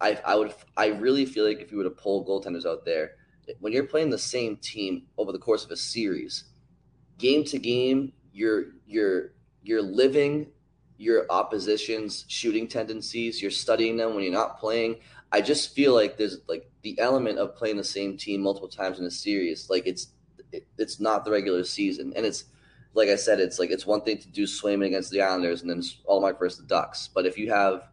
[0.00, 3.12] I I would I really feel like if you were to pull goaltenders out there,
[3.60, 6.44] when you're playing the same team over the course of a series,
[7.18, 9.32] game to game, you're you're
[9.62, 10.48] you're living
[11.02, 13.42] your opposition's shooting tendencies.
[13.42, 15.00] You're studying them when you're not playing.
[15.32, 19.00] I just feel like there's like the element of playing the same team multiple times
[19.00, 19.68] in a series.
[19.68, 20.12] Like it's
[20.52, 22.44] it, it's not the regular season, and it's
[22.94, 25.70] like I said, it's like it's one thing to do Swayman against the Islanders and
[25.70, 27.88] then Ullmark versus the Ducks, but if you have,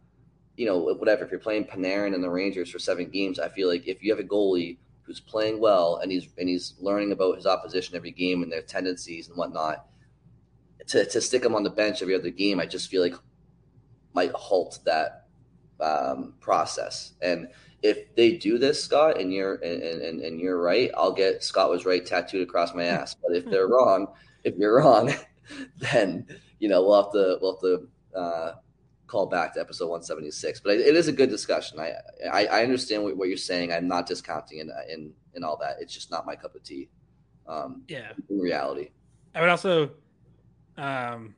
[0.56, 3.68] you know, whatever, if you're playing Panarin and the Rangers for seven games, I feel
[3.68, 7.36] like if you have a goalie who's playing well and he's and he's learning about
[7.36, 9.86] his opposition every game and their tendencies and whatnot,
[10.88, 13.14] to to stick him on the bench every other game, I just feel like
[14.12, 15.26] might halt that
[15.80, 17.14] um, process.
[17.22, 17.48] And
[17.82, 21.70] if they do this, Scott, and you're and, and, and you're right, I'll get Scott
[21.70, 23.14] was right tattooed across my ass.
[23.14, 24.08] But if they're wrong,
[24.44, 25.12] if you're wrong,
[25.78, 26.26] then
[26.58, 28.52] you know we'll have to we'll have to uh,
[29.06, 30.60] call back to episode 176.
[30.60, 31.78] But it is a good discussion.
[31.80, 31.94] I
[32.30, 33.72] I, I understand what, what you're saying.
[33.72, 35.76] I'm not discounting in in in all that.
[35.80, 36.88] It's just not my cup of tea.
[37.46, 38.12] Um, yeah.
[38.28, 38.90] in reality.
[39.34, 39.90] I would also,
[40.76, 41.34] um,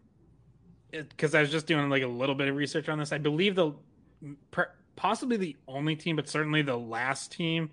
[0.90, 3.12] because I was just doing like a little bit of research on this.
[3.12, 3.72] I believe the
[4.51, 7.70] per, possibly the only team, but certainly the last team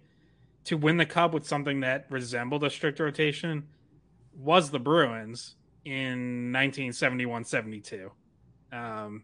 [0.65, 3.67] to win the cup with something that resembled a strict rotation
[4.38, 5.55] was the Bruins
[5.86, 8.09] in 1971-72.
[8.72, 9.24] Um,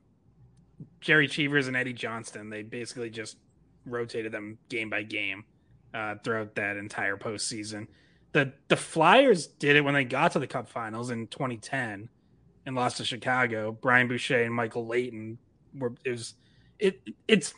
[1.01, 3.37] Jerry Cheevers and Eddie Johnston, they basically just
[3.85, 5.45] rotated them game by game
[5.93, 7.87] uh, throughout that entire postseason.
[8.33, 12.09] the the Flyers did it when they got to the Cup Finals in 2010
[12.65, 13.71] and lost to Chicago.
[13.71, 15.37] Brian Boucher and Michael Leighton
[15.73, 16.35] were it was
[16.79, 17.53] it it's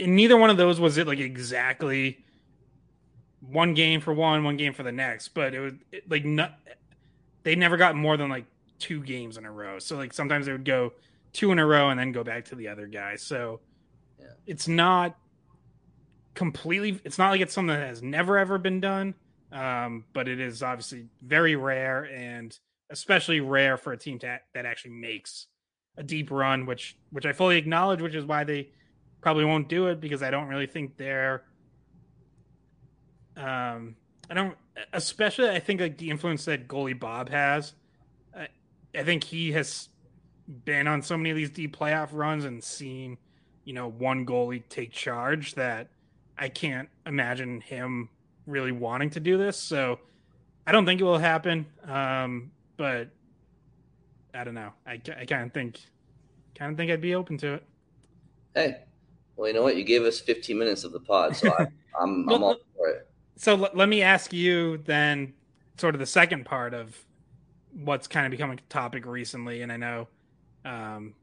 [0.00, 2.24] in neither one of those was it like exactly
[3.40, 6.58] one game for one, one game for the next, but it was it, like not
[7.42, 8.46] they never got more than like
[8.78, 9.78] two games in a row.
[9.78, 10.92] So like sometimes they would go
[11.32, 13.16] two in a row and then go back to the other guy.
[13.16, 13.60] So
[14.18, 14.26] yeah.
[14.46, 15.16] it's not
[16.34, 19.14] completely it's not like it's something that has never ever been done
[19.52, 22.56] um, but it is obviously very rare and
[22.90, 25.46] especially rare for a team to, that actually makes
[25.96, 28.70] a deep run, which which I fully acknowledge, which is why they
[29.20, 31.42] probably won't do it because I don't really think they're.
[33.36, 33.96] Um,
[34.28, 34.56] I don't,
[34.92, 37.74] especially I think like the influence that goalie Bob has.
[38.36, 38.48] I,
[38.94, 39.88] I think he has
[40.64, 43.18] been on so many of these deep playoff runs and seen,
[43.64, 45.88] you know, one goalie take charge that
[46.36, 48.08] I can't imagine him
[48.46, 49.56] really wanting to do this.
[49.56, 50.00] So
[50.66, 51.66] I don't think it will happen.
[51.86, 53.08] Um, but
[54.34, 54.72] I don't know.
[54.86, 55.80] I, I kind of think,
[56.54, 57.64] kind of think I'd be open to it.
[58.54, 58.78] Hey,
[59.36, 59.76] well, you know what?
[59.76, 61.62] You gave us 15 minutes of the pod, so I,
[62.02, 63.08] am well, I'm all for it.
[63.36, 65.32] So l- let me ask you then,
[65.78, 66.96] sort of the second part of
[67.72, 70.08] what's kind of becoming a topic recently, and I know
[70.64, 71.14] um,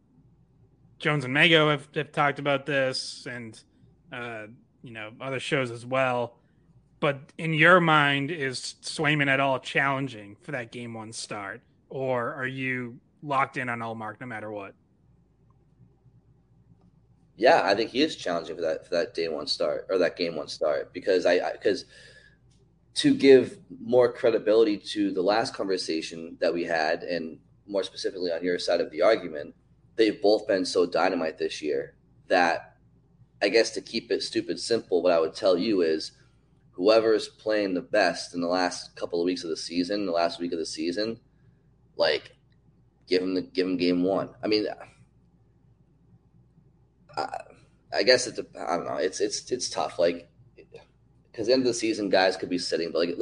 [0.99, 3.62] Jones and Mego have, have talked about this, and
[4.12, 4.47] uh,
[4.84, 6.38] you know other shows as well.
[6.99, 12.34] But in your mind, is Swayman at all challenging for that game one start, or
[12.34, 14.74] are you locked in on Ullmark no matter what?
[17.38, 20.17] Yeah, I think he is challenging for that for that day one start or that
[20.17, 21.85] game one start because I because
[22.95, 28.43] to give more credibility to the last conversation that we had and more specifically on
[28.43, 29.53] your side of the argument,
[29.97, 31.93] they've both been so dynamite this year
[32.27, 32.77] that
[33.39, 36.13] I guess to keep it stupid simple, what I would tell you is
[36.71, 40.11] whoever is playing the best in the last couple of weeks of the season, the
[40.11, 41.19] last week of the season,
[41.97, 42.35] like
[43.07, 44.29] give him the give him game one.
[44.43, 44.65] I mean,
[47.18, 47.41] I,
[47.93, 48.97] I guess it's I don't know.
[48.97, 49.99] It's it's it's tough.
[49.99, 50.30] Like
[51.32, 53.18] because end of the season, guys could be sitting, but like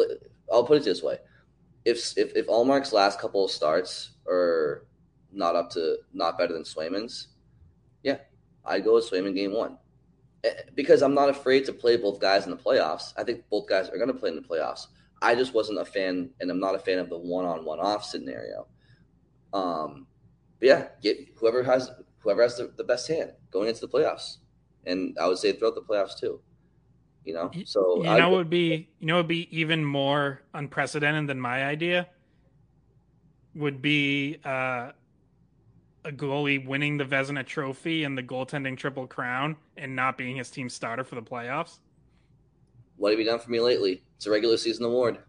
[0.52, 1.18] I'll put it this way:
[1.86, 4.86] if if if Ullmark's last couple of starts are
[5.32, 7.30] not up to not better than Swayman's,
[8.04, 8.18] yeah,
[8.66, 9.78] I'd go with Swayman game one
[10.76, 13.14] because I'm not afraid to play both guys in the playoffs.
[13.18, 14.88] I think both guys are going to play in the playoffs.
[15.22, 18.68] I just wasn't a fan, and I'm not a fan of the one-on-one off scenario.
[19.54, 20.08] Um,
[20.60, 21.90] but yeah, get whoever has
[22.26, 24.38] whoever has the, the best hand going into the playoffs,
[24.86, 26.42] and I would say throughout the playoffs too.
[27.24, 31.28] You know, so you know, it would be you know, would be even more unprecedented
[31.28, 32.08] than my idea.
[33.56, 34.92] Would be uh,
[36.04, 40.52] a goalie winning the Vezina Trophy and the goaltending triple crown and not being his
[40.52, 41.80] team starter for the playoffs?
[42.98, 44.04] What have you done for me lately?
[44.18, 45.20] It's a regular season award.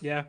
[0.00, 0.24] Yeah,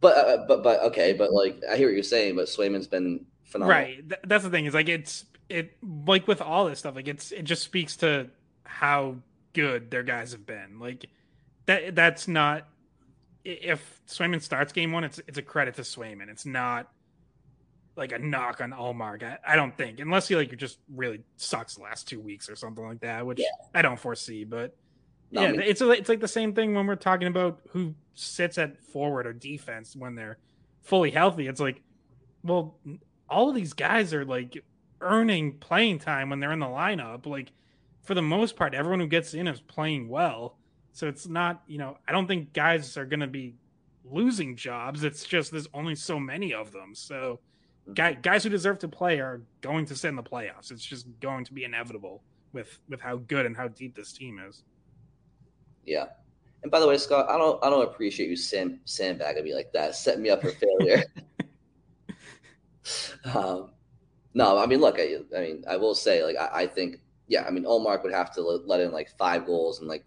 [0.00, 3.24] but uh, but but okay, but like I hear what you're saying, but Swayman's been
[3.54, 3.82] phenomenal.
[3.82, 4.66] Right, Th- that's the thing.
[4.66, 5.76] Is like it's it
[6.06, 8.28] like with all this stuff, like it's it just speaks to
[8.64, 9.16] how
[9.52, 10.78] good their guys have been.
[10.78, 11.06] Like
[11.66, 12.68] that that's not
[13.44, 16.28] if Swayman starts game one, it's it's a credit to Swayman.
[16.28, 16.90] It's not
[17.96, 19.22] like a knock on Ullmark.
[19.22, 22.56] I, I, don't think, unless he like just really sucks the last two weeks or
[22.56, 23.46] something like that, which yeah.
[23.72, 24.44] I don't foresee.
[24.44, 24.74] But
[25.30, 28.82] yeah, it's a, it's like the same thing when we're talking about who sits at
[28.82, 30.38] forward or defense when they're
[30.82, 31.46] fully healthy.
[31.46, 31.82] It's like,
[32.42, 32.76] well,
[33.28, 34.62] all of these guys are like
[35.00, 37.26] earning playing time when they're in the lineup.
[37.26, 37.52] Like
[38.02, 40.56] for the most part, everyone who gets in is playing well.
[40.92, 43.54] So it's not, you know, I don't think guys are going to be
[44.04, 45.02] losing jobs.
[45.02, 46.94] It's just there's only so many of them.
[46.94, 47.40] So
[47.82, 47.94] mm-hmm.
[47.94, 50.70] guy, guys who deserve to play are going to sit in the playoffs.
[50.70, 52.22] It's just going to be inevitable
[52.52, 54.62] with with how good and how deep this team is.
[55.84, 56.06] Yeah.
[56.62, 59.72] And by the way, Scott, I don't I don't appreciate you sand sandbagging me like
[59.72, 61.04] that, setting me up for failure.
[63.34, 63.70] um,
[64.34, 67.44] no, I mean, look, I, I mean, I will say, like, I, I, think, yeah,
[67.46, 70.04] I mean, Ullmark would have to let in like five goals in like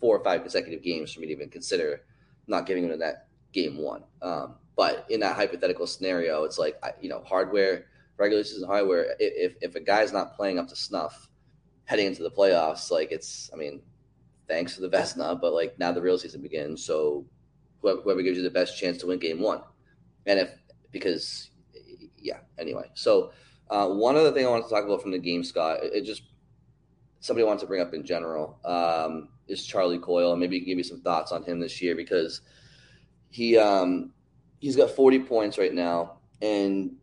[0.00, 2.02] four or five consecutive games for me to even consider
[2.46, 4.02] not giving him that game one.
[4.22, 7.86] Um, but in that hypothetical scenario, it's like you know, hardware,
[8.18, 9.16] regular season hardware.
[9.18, 11.28] If if a guy's not playing up to snuff
[11.86, 13.80] heading into the playoffs, like it's, I mean,
[14.48, 16.84] thanks for the Vezina, but like now the real season begins.
[16.84, 17.24] So
[17.80, 19.62] whoever, whoever gives you the best chance to win game one,
[20.26, 20.50] and if
[20.92, 21.50] because
[22.26, 22.90] yeah, anyway.
[22.94, 23.30] So
[23.70, 26.04] uh, one other thing I want to talk about from the game, Scott, it, it
[26.04, 26.22] just
[27.20, 30.68] somebody wants to bring up in general um, is Charlie Coyle, and maybe you can
[30.68, 32.40] give me some thoughts on him this year because
[33.30, 34.12] he um,
[34.58, 36.96] he's got 40 points right now, and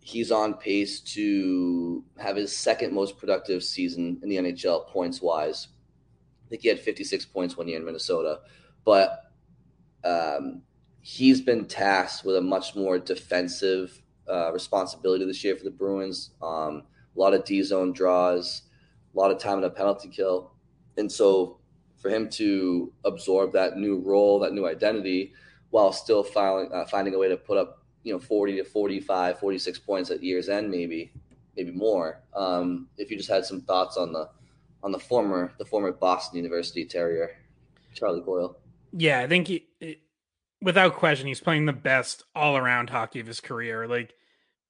[0.00, 5.68] he's on pace to have his second most productive season in the NHL points wise.
[6.46, 8.40] I think he had 56 points one year in Minnesota,
[8.84, 9.24] but
[10.04, 10.62] um,
[11.00, 14.00] he's been tasked with a much more defensive
[14.30, 16.30] uh, responsibility this year for the Bruins.
[16.42, 16.82] Um,
[17.16, 18.62] a lot of D zone draws,
[19.14, 20.52] a lot of time in a penalty kill.
[20.96, 21.58] And so
[21.96, 25.32] for him to absorb that new role, that new identity,
[25.70, 29.38] while still filing, uh, finding a way to put up, you know, 40 to 45,
[29.38, 31.12] 46 points at year's end, maybe,
[31.56, 32.22] maybe more.
[32.34, 34.28] Um, if you just had some thoughts on the,
[34.82, 37.30] on the former, the former Boston University Terrier,
[37.94, 38.56] Charlie Coyle.
[38.92, 39.66] Yeah, I think he,
[40.60, 43.86] without question, he's playing the best all around hockey of his career.
[43.86, 44.14] Like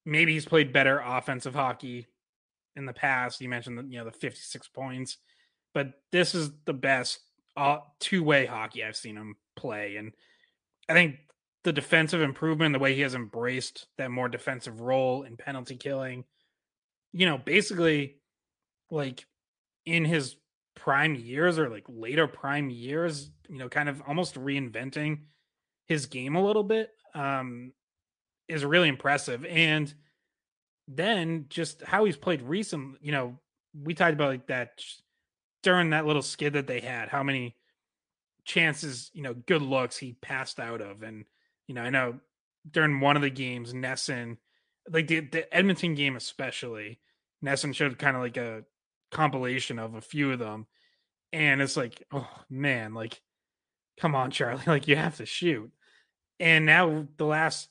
[0.04, 2.06] maybe he's played better offensive hockey
[2.76, 3.40] in the past.
[3.40, 5.18] You mentioned the, you know the 56 points,
[5.74, 7.20] but this is the best
[7.56, 10.12] uh, two way hockey I've seen him play, and
[10.88, 11.16] I think
[11.64, 16.24] the defensive improvement, the way he has embraced that more defensive role in penalty killing,
[17.12, 18.16] you know, basically
[18.90, 19.26] like
[19.84, 20.36] in his
[20.76, 25.22] prime years or like later prime years, you know, kind of almost reinventing
[25.88, 27.72] his game a little bit um,
[28.46, 29.44] is really impressive.
[29.46, 29.92] And
[30.86, 33.38] then just how he's played recently, you know,
[33.74, 34.80] we talked about like that
[35.62, 37.56] during that little skid that they had, how many
[38.44, 41.02] chances, you know, good looks he passed out of.
[41.02, 41.24] And,
[41.66, 42.20] you know, I know
[42.70, 44.36] during one of the games, NESN,
[44.90, 47.00] like the, the Edmonton game especially,
[47.44, 48.64] NESN showed kind of like a
[49.10, 50.66] compilation of a few of them.
[51.32, 53.20] And it's like, oh man, like,
[54.00, 55.70] come on, Charlie, like you have to shoot.
[56.40, 57.68] And now the last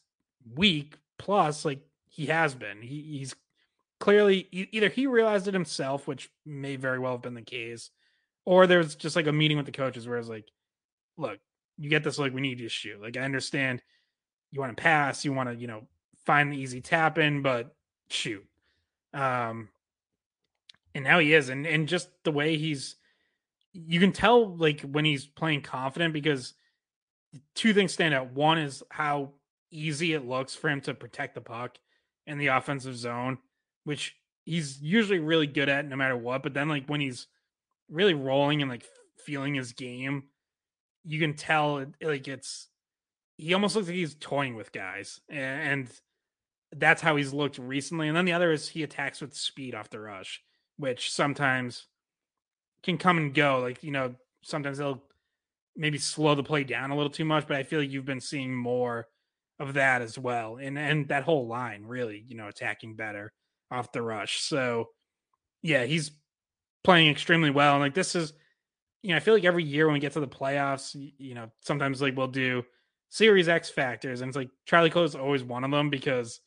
[0.55, 3.35] week plus, like he has been, he, he's
[3.99, 7.89] clearly either he realized it himself, which may very well have been the case,
[8.45, 10.49] or there's just like a meeting with the coaches where it's like,
[11.17, 11.39] look,
[11.77, 13.01] you get this, like we need you to shoot.
[13.01, 13.81] Like I understand
[14.51, 15.87] you want to pass, you want to, you know,
[16.25, 17.75] find the easy tap in, but
[18.09, 18.45] shoot.
[19.13, 19.69] Um,
[20.93, 22.95] and now he is, and and just the way he's,
[23.73, 26.53] you can tell like when he's playing confident because
[27.55, 28.31] two things stand out.
[28.33, 29.33] One is how
[29.71, 31.77] easy it looks for him to protect the puck
[32.25, 33.37] in the offensive zone,
[33.83, 34.15] which
[34.45, 36.43] he's usually really good at no matter what.
[36.43, 37.27] But then, like, when he's
[37.89, 38.85] really rolling and like
[39.25, 40.23] feeling his game,
[41.03, 42.67] you can tell it, like it's
[43.37, 45.89] he almost looks like he's toying with guys, and
[46.75, 48.07] that's how he's looked recently.
[48.07, 50.41] And then the other is he attacks with speed off the rush,
[50.77, 51.85] which sometimes
[52.83, 53.59] can come and go.
[53.59, 55.03] Like you know, sometimes they'll
[55.77, 58.19] maybe slow the play down a little too much, but I feel like you've been
[58.19, 59.07] seeing more
[59.59, 60.57] of that as well.
[60.57, 63.31] And and that whole line really, you know, attacking better
[63.71, 64.41] off the rush.
[64.41, 64.89] So
[65.61, 66.11] yeah, he's
[66.83, 67.73] playing extremely well.
[67.73, 68.33] And like this is
[69.03, 71.51] you know, I feel like every year when we get to the playoffs, you know,
[71.61, 72.63] sometimes like we'll do
[73.09, 76.41] series X factors and it's like Charlie Coyle is always one of them because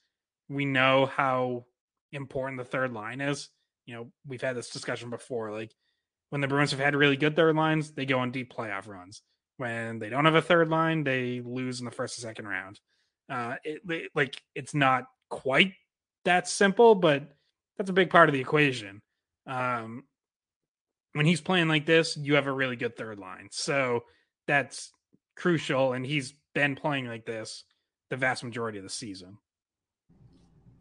[0.48, 1.64] we know how
[2.12, 3.48] important the third line is.
[3.86, 5.52] You know, we've had this discussion before.
[5.52, 5.72] Like
[6.30, 9.22] when the Bruins have had really good third lines, they go on deep playoff runs.
[9.58, 12.80] When they don't have a third line, they lose in the first or second round.
[13.28, 15.74] Uh, it, it, like it's not quite
[16.24, 17.28] that simple, but
[17.76, 19.02] that's a big part of the equation.
[19.46, 20.04] Um,
[21.12, 24.04] when he's playing like this, you have a really good third line, so
[24.46, 24.92] that's
[25.36, 25.92] crucial.
[25.92, 27.64] And he's been playing like this
[28.10, 29.38] the vast majority of the season.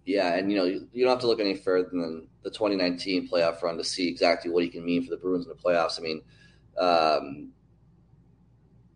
[0.09, 3.29] Yeah, and you know you, you don't have to look any further than the 2019
[3.29, 5.99] playoff run to see exactly what he can mean for the Bruins in the playoffs.
[5.99, 6.23] I mean,
[6.79, 7.49] um,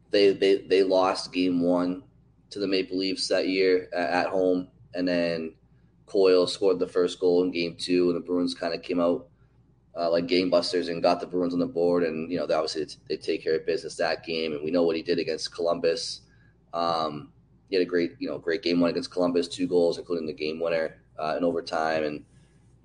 [0.09, 2.01] they they they lost Game One
[2.49, 5.53] to the Maple Leafs that year at home, and then
[6.07, 9.27] Coyle scored the first goal in Game Two, and the Bruins kind of came out
[9.95, 12.01] uh, like gamebusters and got the Bruins on the board.
[12.01, 14.81] And you know, they obviously they take care of business that game, and we know
[14.81, 16.21] what he did against Columbus.
[16.73, 17.31] Um,
[17.69, 20.33] he had a great, you know, great game one against Columbus, two goals, including the
[20.33, 22.25] game winner uh, in overtime, and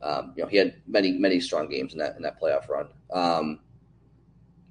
[0.03, 2.89] um, you know he had many many strong games in that in that playoff run.
[3.13, 3.61] Um,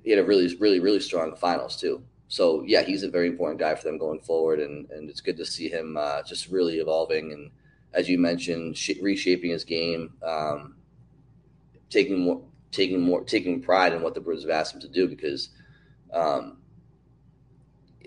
[0.04, 2.04] he had a really really really strong finals too.
[2.30, 5.38] So yeah, he's a very important guy for them going forward, and and it's good
[5.38, 7.52] to see him uh, just really evolving and
[7.94, 10.76] as you mentioned, sh- reshaping his game, um,
[11.90, 12.42] taking more
[12.72, 15.50] taking more taking pride in what the Bruins have asked him to do because.
[16.14, 16.58] Um,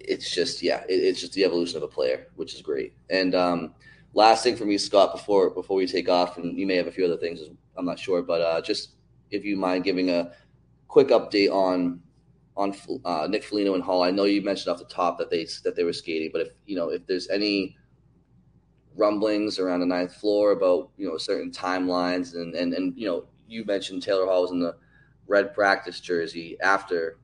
[0.03, 2.95] it's just yeah, it, it's just the evolution of a player, which is great.
[3.11, 3.75] And um,
[4.15, 6.93] last thing for me, Scott, before before we take off, and you may have a
[6.93, 7.41] few other things.
[7.77, 8.91] I'm not sure, but uh, just
[9.31, 10.33] if you mind giving a
[10.89, 12.01] quick update on
[12.57, 14.03] on uh, Nick Foligno and Hall.
[14.03, 16.49] I know you mentioned off the top that they that they were skating, but if
[16.67, 17.77] you know if there's any
[18.97, 23.25] rumblings around the ninth floor about you know certain timelines and and and you know
[23.49, 24.77] you mentioned Taylor Hall was in the
[25.27, 27.19] red practice jersey after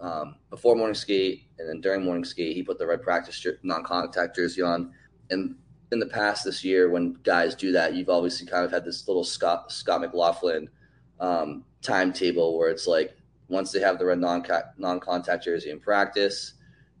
[0.00, 4.34] um, before morning skate and then during morning skate he put the red practice non-contact
[4.34, 4.92] jersey on
[5.30, 5.54] and
[5.90, 9.06] in the past this year when guys do that, you've obviously kind of had this
[9.08, 10.68] little Scott Scott McLaughlin
[11.20, 13.16] um, timetable where it's like
[13.48, 14.44] once they have the red non
[14.76, 16.54] non contact jersey in practice,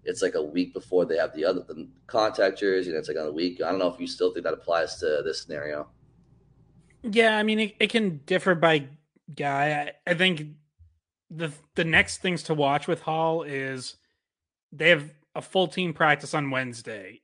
[0.04, 3.18] it's like a week before they have the other the contact jersey, and it's like
[3.18, 3.60] on a week.
[3.62, 5.88] I don't know if you still think that applies to this scenario.
[7.02, 8.88] Yeah, I mean, it, it can differ by
[9.34, 9.92] guy.
[10.06, 10.46] I, I think
[11.30, 13.96] the the next things to watch with Hall is
[14.72, 17.20] they have a full team practice on Wednesday.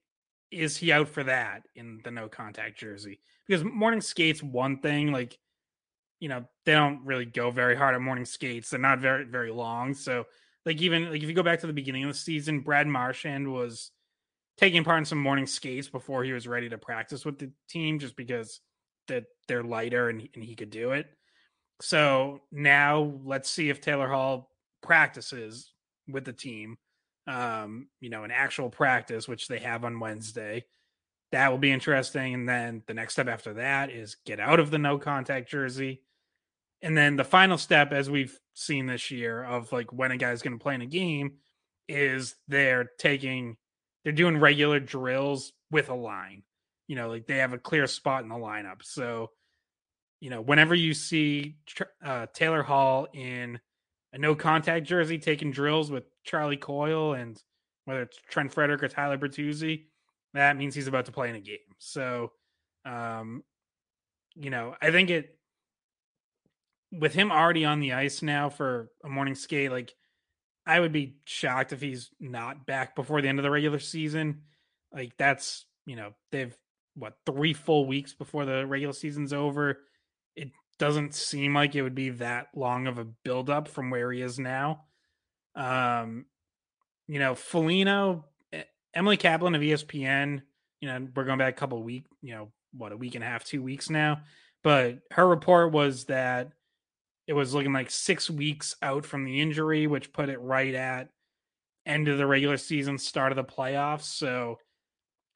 [0.54, 3.20] Is he out for that in the no contact jersey?
[3.46, 5.38] Because morning skates one thing, like
[6.20, 8.70] you know, they don't really go very hard at morning skates.
[8.70, 9.94] They're not very very long.
[9.94, 10.24] So
[10.64, 13.52] like even like if you go back to the beginning of the season, Brad Marchand
[13.52, 13.90] was
[14.56, 17.98] taking part in some morning skates before he was ready to practice with the team,
[17.98, 18.60] just because
[19.08, 21.06] that they're lighter and and he could do it.
[21.80, 24.50] So now let's see if Taylor Hall
[24.82, 25.72] practices
[26.08, 26.76] with the team.
[27.26, 30.64] Um, you know, an actual practice, which they have on Wednesday.
[31.32, 32.34] That will be interesting.
[32.34, 36.02] And then the next step after that is get out of the no contact jersey.
[36.82, 40.42] And then the final step, as we've seen this year, of like when a guy's
[40.42, 41.38] going to play in a game,
[41.88, 43.56] is they're taking,
[44.04, 46.42] they're doing regular drills with a line.
[46.88, 48.82] You know, like they have a clear spot in the lineup.
[48.82, 49.30] So
[50.24, 51.56] you know, whenever you see
[52.02, 53.60] uh, Taylor Hall in
[54.14, 57.42] a no contact jersey taking drills with Charlie Coyle and
[57.84, 59.86] whether it's Trent Frederic or Tyler Bertuzzi,
[60.32, 61.58] that means he's about to play in a game.
[61.78, 62.30] So,
[62.86, 63.42] um,
[64.36, 65.36] you know, I think it
[66.92, 69.92] with him already on the ice now for a morning skate, like
[70.64, 74.42] I would be shocked if he's not back before the end of the regular season.
[74.92, 76.56] Like that's you know they've
[76.94, 79.80] what three full weeks before the regular season's over
[80.78, 84.38] doesn't seem like it would be that long of a buildup from where he is
[84.38, 84.84] now.
[85.54, 86.26] Um,
[87.06, 88.24] you know, Foligno,
[88.94, 90.42] Emily Kaplan of ESPN,
[90.80, 93.26] you know, we're going back a couple weeks, you know, what, a week and a
[93.26, 94.20] half, two weeks now.
[94.62, 96.50] But her report was that
[97.26, 101.08] it was looking like six weeks out from the injury, which put it right at
[101.86, 104.04] end of the regular season, start of the playoffs.
[104.04, 104.58] So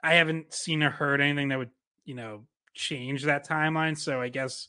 [0.03, 1.71] I haven't seen or heard anything that would,
[2.05, 3.97] you know, change that timeline.
[3.99, 4.69] So I guess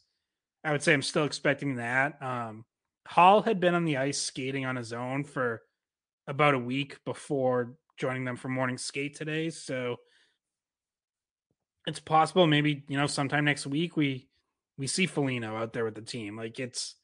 [0.63, 2.21] I would say I'm still expecting that.
[2.21, 2.65] Um,
[3.07, 5.61] Hall had been on the ice skating on his own for
[6.27, 9.49] about a week before joining them for morning skate today.
[9.49, 9.97] So
[11.87, 14.29] it's possible maybe, you know, sometime next week we
[14.77, 16.37] we see Foligno out there with the team.
[16.37, 16.95] Like it's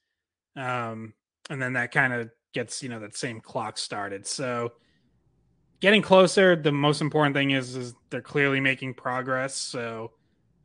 [0.55, 1.13] um
[1.49, 4.27] and then that kind of gets, you know, that same clock started.
[4.27, 4.73] So
[5.81, 9.55] getting closer, the most important thing is is they're clearly making progress.
[9.55, 10.11] So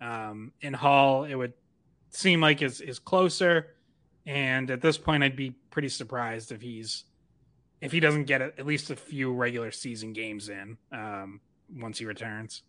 [0.00, 1.54] um in Hall it would
[2.10, 3.74] seem like is is closer.
[4.26, 7.04] And at this point, I'd be pretty surprised if he's
[7.80, 11.40] if he doesn't get at least a few regular season games in um,
[11.74, 12.62] once he returns.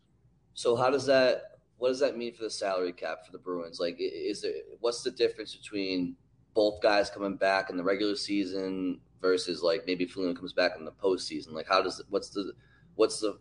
[0.54, 1.60] So how does that?
[1.78, 3.80] What does that mean for the salary cap for the Bruins?
[3.80, 6.16] Like, is there what's the difference between
[6.54, 10.86] both guys coming back in the regular season versus like maybe Foligno comes back in
[10.86, 11.54] the postseason?
[11.54, 12.54] Like, how does what's the
[12.96, 13.40] what's the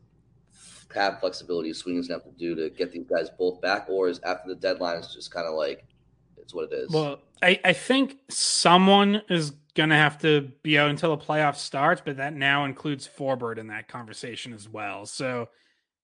[0.93, 4.21] cap flexibility Sweeney's gonna have to do to get these guys both back, or is
[4.21, 5.85] after the deadline is just kind of like
[6.37, 6.91] it's what it is.
[6.91, 12.03] Well, I, I think someone is gonna have to be out until the playoff starts,
[12.05, 15.07] but that now includes Forbort in that conversation as well.
[15.07, 15.49] So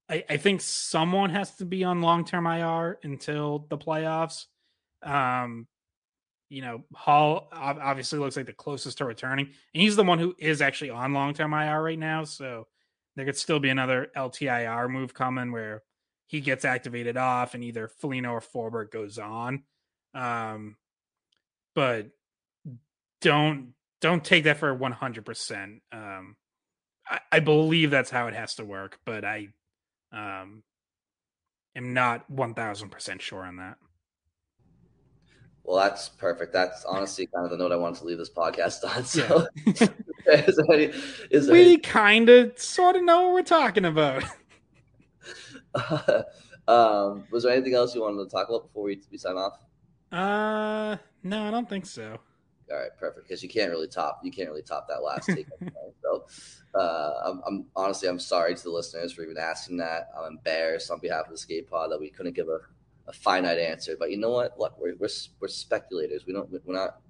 [0.08, 4.46] I, I think someone has to be on long term IR until the playoffs.
[5.02, 5.66] Um,
[6.48, 10.34] you know, Hall obviously looks like the closest to returning, and he's the one who
[10.38, 12.22] is actually on long term IR right now.
[12.24, 12.68] So
[13.16, 15.82] there could still be another LTIR move coming where
[16.26, 19.64] he gets activated off, and either Foligno or Forbort goes on.
[20.14, 20.76] Um,
[21.74, 22.08] but
[23.20, 25.82] don't don't take that for one hundred percent.
[25.92, 26.36] Um,
[27.08, 29.48] I, I believe that's how it has to work, but I
[30.12, 30.62] um
[31.74, 33.78] am not one thousand percent sure on that.
[35.66, 36.52] Well, that's perfect.
[36.52, 39.04] That's honestly kind of the note I wanted to leave this podcast on.
[39.04, 39.88] So, yeah.
[40.46, 40.92] is there any,
[41.32, 44.22] is there we kind of sort of know what we're talking about.
[45.74, 46.22] Uh,
[46.68, 49.58] um, was there anything else you wanted to talk about before we, we sign off?
[50.12, 52.16] Uh, no, I don't think so.
[52.70, 53.26] All right, perfect.
[53.26, 55.48] Because you can't really top you can't really top that last take.
[56.02, 56.26] so,
[56.78, 60.10] uh, I'm, I'm, honestly I'm sorry to the listeners for even asking that.
[60.16, 62.60] I'm embarrassed on behalf of the skate pod that we couldn't give a,
[63.08, 63.96] a finite answer.
[63.98, 64.58] But you know what?
[64.58, 65.08] Look, we're, we're,
[65.40, 66.26] we're speculators.
[66.26, 67.00] We don't we're not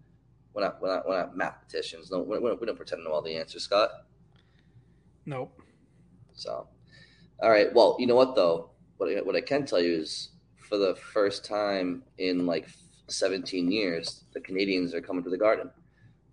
[0.55, 2.11] we're not we're not, we're not mathematicians.
[2.11, 3.91] No, we don't, we don't pretend to know all the answers, Scott.
[5.25, 5.61] Nope.
[6.35, 6.69] So,
[7.43, 7.73] all right.
[7.75, 8.71] Well, you know what though?
[8.97, 12.69] What I, what I can tell you is, for the first time in like
[13.09, 15.71] 17 years, the Canadiens are coming to the Garden.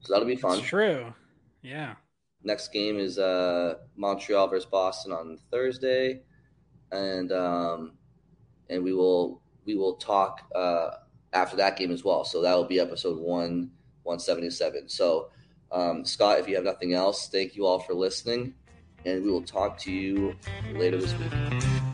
[0.01, 0.61] So that'll be fun.
[0.61, 1.13] True.
[1.61, 1.95] Yeah.
[2.43, 6.21] Next game is uh, Montreal versus Boston on Thursday,
[6.91, 7.93] and um,
[8.69, 10.91] and we will we will talk uh,
[11.33, 12.23] after that game as well.
[12.25, 13.71] So that will be episode one
[14.03, 14.89] one seventy seven.
[14.89, 15.29] So
[15.71, 18.53] um, Scott, if you have nothing else, thank you all for listening,
[19.05, 20.35] and we will talk to you
[20.73, 21.92] later this week.